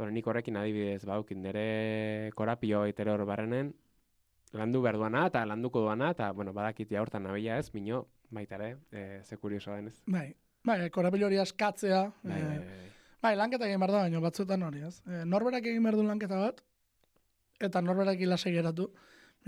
[0.00, 3.74] Eta nik horrekin adibidez baukin, nire korapio itere hor barrenen,
[4.56, 8.70] landu behar duana, eta landuko duana, eta, bueno, badakit hortan nabila ez, mino, baita ere,
[8.90, 9.98] e, ze kurioso denez.
[10.06, 10.30] Bai,
[10.64, 12.90] bai, korapilo hori askatzea, Bai, e, bai, bai.
[13.22, 15.00] bai, lanketa egin behar da, baina batzuetan hori, ez?
[15.06, 16.60] E, norberak egin behar du lanketa bat,
[17.60, 18.90] eta norberak ilase geratu,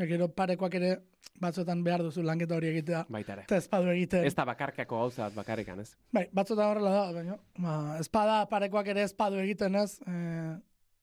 [0.01, 0.91] Ja, gero parekoak ere
[1.37, 3.43] batzuetan behar duzu lanketa hori egitea, Baita ere.
[3.45, 4.25] eta ezpadu egiten.
[4.25, 5.91] Ez da bakarkako gauza bat bakarrikan, ez?
[6.17, 10.15] Bai, batzutan horrela da, baina, ba, espada parekoak ere espadu egiten ez, e,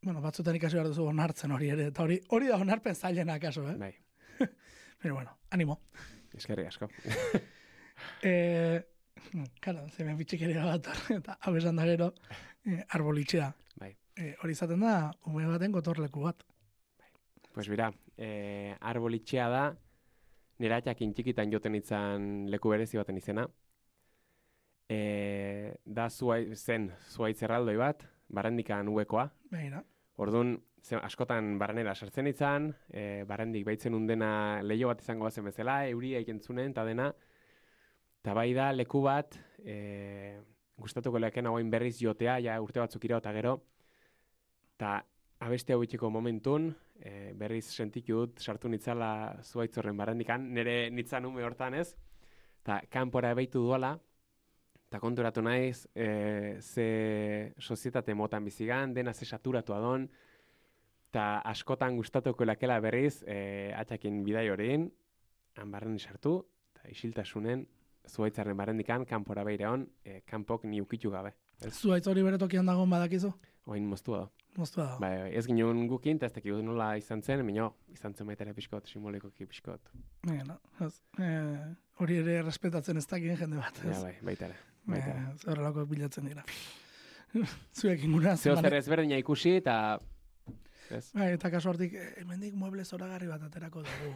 [0.02, 3.68] bueno, batzutan ikasi behar duzu onartzen hori ere, eta hori, hori da onarpen zailena kaso,
[3.70, 3.76] eh?
[3.78, 3.94] Bai,
[5.04, 5.78] Pero bueno, animo.
[6.34, 6.90] eskerrik asko.
[8.24, 8.82] E,
[9.66, 10.90] Karo, zemen bitxikeria bat,
[11.20, 12.12] eta hau esan da gero,
[12.66, 13.50] e, arbolitxea.
[13.80, 13.92] Bai.
[14.16, 14.96] E, hori izaten da,
[15.30, 16.44] ume baten gotorleku bat.
[17.54, 19.64] Pues bira, eh, arbolitxea da,
[20.60, 23.48] nire atxakin txikitan joten itzan leku berezi baten izena.
[24.90, 29.30] Eh, da zuai, zen zuaitz erraldoi bat, barandikan uekoa.
[29.52, 29.84] Begira,
[30.20, 34.32] Orduan, ze, askotan baranera sartzen itzan, e, barandik baitzen undena
[34.66, 37.08] leio bat izango bazen bezala, euria ikentzunen, eta dena,
[38.20, 40.40] eta bai da leku bat, e,
[40.80, 43.56] gustatuko leken hauain berriz jotea, ja urte batzuk ira eta gero,
[44.76, 45.00] eta
[45.46, 51.44] abeste hau itxeko momentun, e, berriz sentitu dut, sartu nitzala zuaitzorren barandikan, nire nitzan ume
[51.48, 51.94] hortan ez,
[52.64, 53.94] eta kanpora ebeitu duala,
[54.90, 60.10] eta konturatu naiz, e, ze sozietate motan bizigan, dena ze saturatu adon,
[61.10, 64.90] eta askotan gustatuko lakela berriz, e, atxakin bidai horien,
[65.56, 66.42] han barren sartu,
[66.74, 67.68] eta isiltasunen,
[68.10, 71.34] zuaitzaren barrendikan, kanpora beireon, e, kanpok ni ukitu gabe.
[71.62, 73.34] Ez, zuaitz hori bere tokian dagoen badakizu?
[73.70, 74.28] oin moztua da.
[74.58, 74.96] Moztua da.
[75.02, 78.46] Bai, bai, ez ginen gukin, eta ez dakik nola izan zen, mino, izan zen baita
[78.46, 79.92] ere pixkot, simbolikoki pixkot.
[80.26, 81.30] Bueno, ez, e,
[82.02, 83.78] hori ere respetatzen ez dakien jende bat.
[83.84, 83.94] Ez?
[83.94, 84.58] Ja, bai, baita ere.
[84.90, 85.26] Baita ere.
[85.28, 86.46] E, horrelako bilatzen dira.
[87.80, 88.36] Zuekin gura.
[88.38, 89.78] Zeo zer ezberdina ikusi, eta...
[90.90, 94.16] Ez, Bai, eta kasu hortik, eh, hemendik mueble zoragarri bat aterako dugu.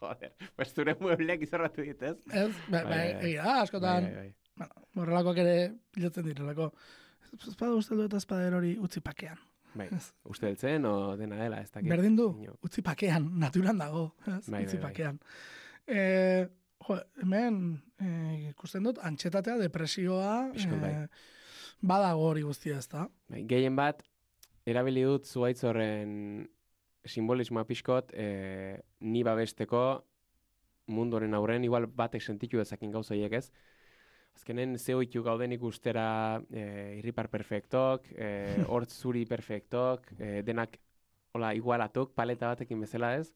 [0.00, 2.16] Joder, pues zure muebleak izorratu dit, ez?
[2.26, 4.28] Bai, Bai, bai, bai, egia, da, askotan, Bai,
[4.58, 5.56] bueno, horrelakoak ere
[5.96, 6.72] bilatzen direlako.
[7.36, 9.38] Espada usteldu eta espader hori utzi pakean.
[9.76, 9.88] Bai,
[10.24, 10.54] uste
[10.88, 11.88] o dena dela, ez dakit.
[11.90, 12.28] Berdin du,
[12.64, 14.92] utzi pakean, naturan dago, ez, Bai, utzi bai, bai.
[14.92, 15.18] pakean.
[15.86, 16.48] E,
[16.86, 17.58] jo, hemen
[18.00, 18.08] e,
[18.50, 20.94] ikusten dut, antxetatea, depresioa, Pixkat bai.
[21.80, 23.06] badago hori guztia ez da.
[23.28, 24.02] Bai, gehien bat,
[24.66, 26.48] erabili dut zuaitz horren
[27.06, 29.82] simbolismoa pixkot, e, ni babesteko
[30.88, 33.50] mundoren aurren, igual batek sentitu dezakin gauza horiek ez.
[34.38, 36.64] Azkenen zeo itu gauden ikustera e,
[36.98, 38.30] irripar perfektok, e,
[38.72, 40.78] hortz zuri perfektok, e, denak
[41.36, 43.32] hola igualatuk, paleta batekin bezala ez.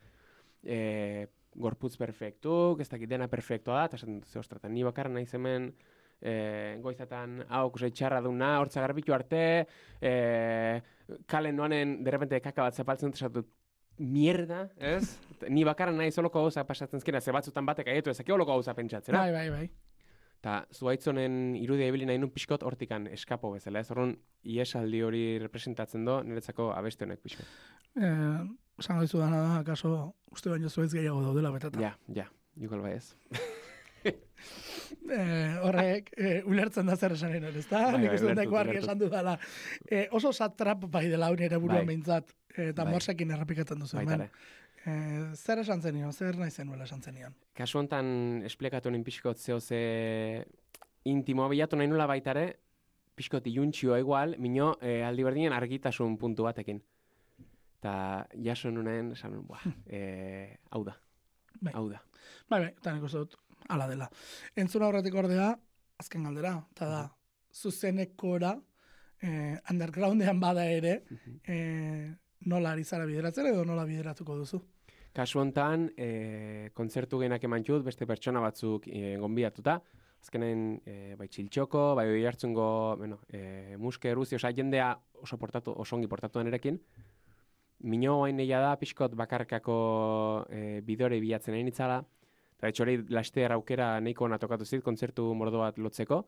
[0.62, 4.84] E, gorputz perfektuk, ez dakit dena perfektoa da, eta esan dut, ze ostra, eta ni
[4.86, 5.72] bakarra naiz hemen,
[6.22, 9.66] e, goizetan hau kusai txarra duna, hortza garbitu arte,
[10.00, 10.12] e,
[11.26, 13.44] kale noanen, derrepente kaka bat zapaltzen dut, esatu,
[13.98, 15.18] mierda, ez?
[15.54, 19.18] Ni bakarra nahi soloko gauza pasatzen zkena, ze batzutan batek aietu ezake holoko gauza pentsatzera.
[19.18, 19.66] Bai, bai, bai.
[20.42, 23.90] Eta zuaitzonen irudia ibili nahi nun pixkot hortikan eskapo bezala, ez?
[23.94, 27.52] Horren, iesaldi hori representatzen do, niretzako abeste honek pixkot.
[27.94, 28.40] Eh,
[28.82, 29.92] esango dizu dana da, akaso,
[30.34, 31.78] uste baino zuez gehiago daudela beteta.
[31.78, 32.26] Ja, ja,
[32.58, 33.12] igual bai ez.
[35.12, 37.80] Eh, horrek, eh, ulertzen da zer esan ez da?
[37.90, 39.32] Bai, Nik bai, uste dut argi esan dudala.
[39.90, 41.88] Eh, oso satrap bai dela hori ere buruan Bai.
[41.90, 42.92] behintzat, eh, eta Bai.
[42.94, 43.98] morsekin errepikatzen duzu.
[43.98, 44.20] Hemen.
[44.20, 44.30] ere.
[44.86, 47.34] Eh, zer esan zenion, zer nahi zenuela esan zenion.
[47.54, 50.44] Kasu honetan esplikatu nin pixkot zeo ze
[51.04, 52.46] intimoa bilatu nahi nula baita ere,
[53.16, 56.80] pixkot iuntxioa igual, mino eh, aldi berdinen argitasun puntu batekin.
[57.82, 60.96] Ta jaso nunen, esan nuen, buah, eh, hau da,
[61.60, 61.72] Bai.
[61.74, 62.00] hau da.
[62.48, 63.36] Bai, bai, eta nik uste dut,
[63.68, 64.10] ala dela.
[64.56, 65.52] Entzuna horretik ordea,
[65.98, 67.02] azken galdera, eta da,
[67.52, 68.56] zuzenekora,
[69.22, 71.02] eh, undergroundean bada ere,
[71.46, 72.12] eh,
[72.46, 74.62] nola ari zara bideratzen edo nola bideratuko duzu.
[75.12, 79.76] Kasu honetan, e, kontzertu gehianak eman jut, beste pertsona batzuk e, gonbidatuta.
[80.22, 85.74] Azkenen, e, bai txiltxoko, bai hori hartzungo, bueno, e, muske eruzi, osa jendea oso portatu,
[85.84, 86.80] oso ongi portatu denerekin.
[87.84, 89.76] Mino hain da, pixkot bakarkako
[90.48, 92.02] e, bidore bilatzen egin itzala.
[92.62, 96.20] Eta etxo hori laste aukera nahiko ona tokatu zit, kontzertu mordo bat lotzeko.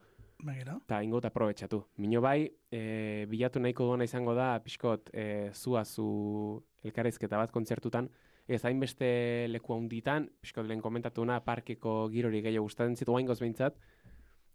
[0.43, 0.75] Begira.
[0.83, 1.79] eta ingo eta aprobetxatu.
[2.03, 8.11] Mino bai, e, bilatu nahiko duena izango da, pixkot, e, zua zu elkarrizketa bat kontzertutan,
[8.49, 13.79] ez hainbeste leku handitan, pixkot lehen komentatuna, parkeko girori gehiago gustatzen zitu gaingoz behintzat,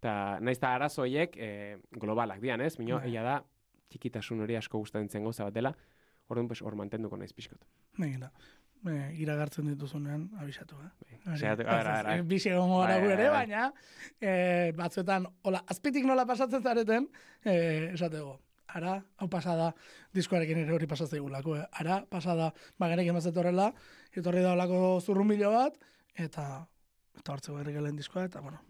[0.01, 0.13] eta
[0.43, 2.75] naiz eta arazo horiek e, globalak dian, ez?
[2.77, 3.07] Mino, Bai.
[3.07, 3.39] egia da,
[3.87, 5.73] txikitasun hori asko gustatzen zen gauza bat dela,
[6.27, 7.63] orduan pues, hor mantenduko naiz pixkot.
[7.97, 8.33] Begira.
[8.87, 11.17] E, iragartzen dituzunean, abisatu, eh?
[11.25, 12.21] Bai, saiatu- a ber, a ber, a ber.
[12.29, 13.41] Bixe egongo gara ere, bai.
[13.41, 13.65] baina
[14.21, 17.09] e, batzuetan, hola, azpitik nola pasatzen zareten,
[17.43, 17.55] e,
[17.93, 18.37] esatego,
[18.71, 19.73] ara, hau pasada,
[20.15, 21.65] diskoarekin ere hori pasatzen gulako, eh?
[21.81, 23.73] ara, pasada, bagenek emazet horrela,
[24.13, 25.75] etorri da olako zurrumilo bat,
[26.15, 26.45] eta,
[27.19, 28.61] eta hortzeko erregelen diskoa, eta, bueno,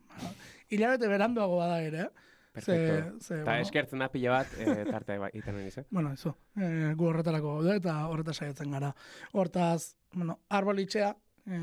[0.73, 2.28] hilabete beranduago bada ere, eh?
[2.51, 3.19] Perfecto.
[3.21, 5.85] ze, Eta bueno, eskertzen da pila bat, e, tarte bai, iten nuen eh?
[5.95, 8.93] Bueno, eso, e, gu horretarako gaude eta horretaz saiatzen gara.
[9.31, 11.11] Hortaz, bueno, arbolitxea,
[11.45, 11.59] e,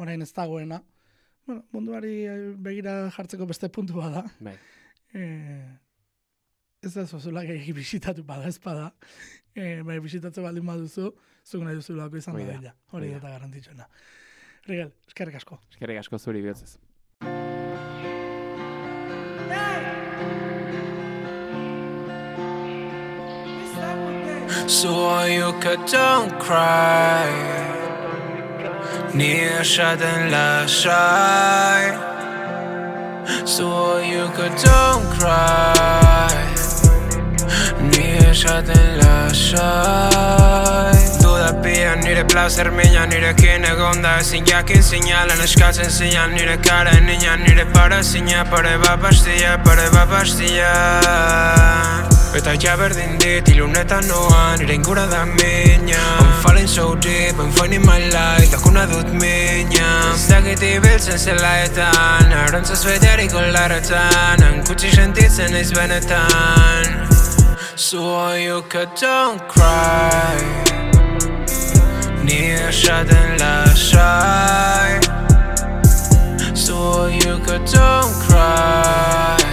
[0.00, 0.82] orain ez dagoena,
[1.46, 4.24] bueno, munduari eh, begira jartzeko beste puntu bada.
[4.40, 4.56] Bai.
[5.14, 5.24] E,
[6.82, 8.90] ez da zozula gehi bisitatu bada, ez bada.
[9.54, 11.12] E, bai, bisitatzen baldin baduzu,
[11.46, 12.74] zuk nahi duzulako izan Hori da dela.
[12.90, 13.88] Hori hori eta garantitxoena.
[14.66, 15.60] Rigel, eskerrik asko.
[15.70, 16.76] Eskerrik asko zuri bihotzez.
[24.68, 27.30] Så you could don't cry?
[29.12, 31.98] Nedskjeden lär sig
[33.44, 36.46] Så you could don't cry?
[37.80, 45.90] Nedskjeden lär sig Duda pia, nire placer miña, nire kine gonda Ezin jakin sinalen eskatzen
[45.90, 52.74] zinan Nire kara niña, nire para zina Pare bat pastia, pare bat pastia Eta ja
[52.76, 57.98] berdin dit, ilunetan noan Nire ingura da miña I'm falling so deep, I'm finding my
[58.12, 67.08] light Lakuna dut miña Ez dakit ibiltzen zelaetan Arontzaz beteriko laretan Hankutsi sentitzen naiz benetan.
[67.74, 70.36] So you could don't cry?
[72.22, 75.00] Ni esaten lasai
[76.54, 79.45] So you could don't cry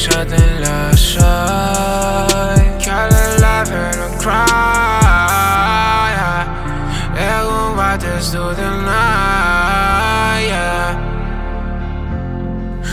[0.00, 1.80] Ni esaten lasai
[2.84, 4.46] Kale laben and cry.
[7.14, 10.90] Egun bat ez duten nahi yeah.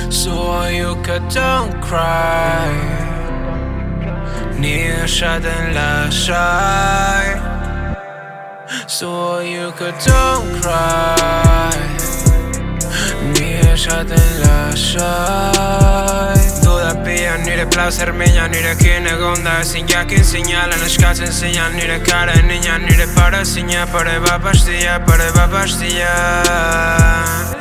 [0.10, 2.76] So you could don't cry.
[4.60, 7.28] Ni esaten lasai
[8.88, 11.80] So you could don't cry.
[13.32, 15.58] Ni esaten lasai
[16.28, 16.37] Duda
[17.04, 23.08] pia nire placer miña Nirekin egonda ezin jakin sinalen Eskatzen zinan nire kara niña Nire
[23.16, 27.57] para zina pare bat pastia Pare bat pastia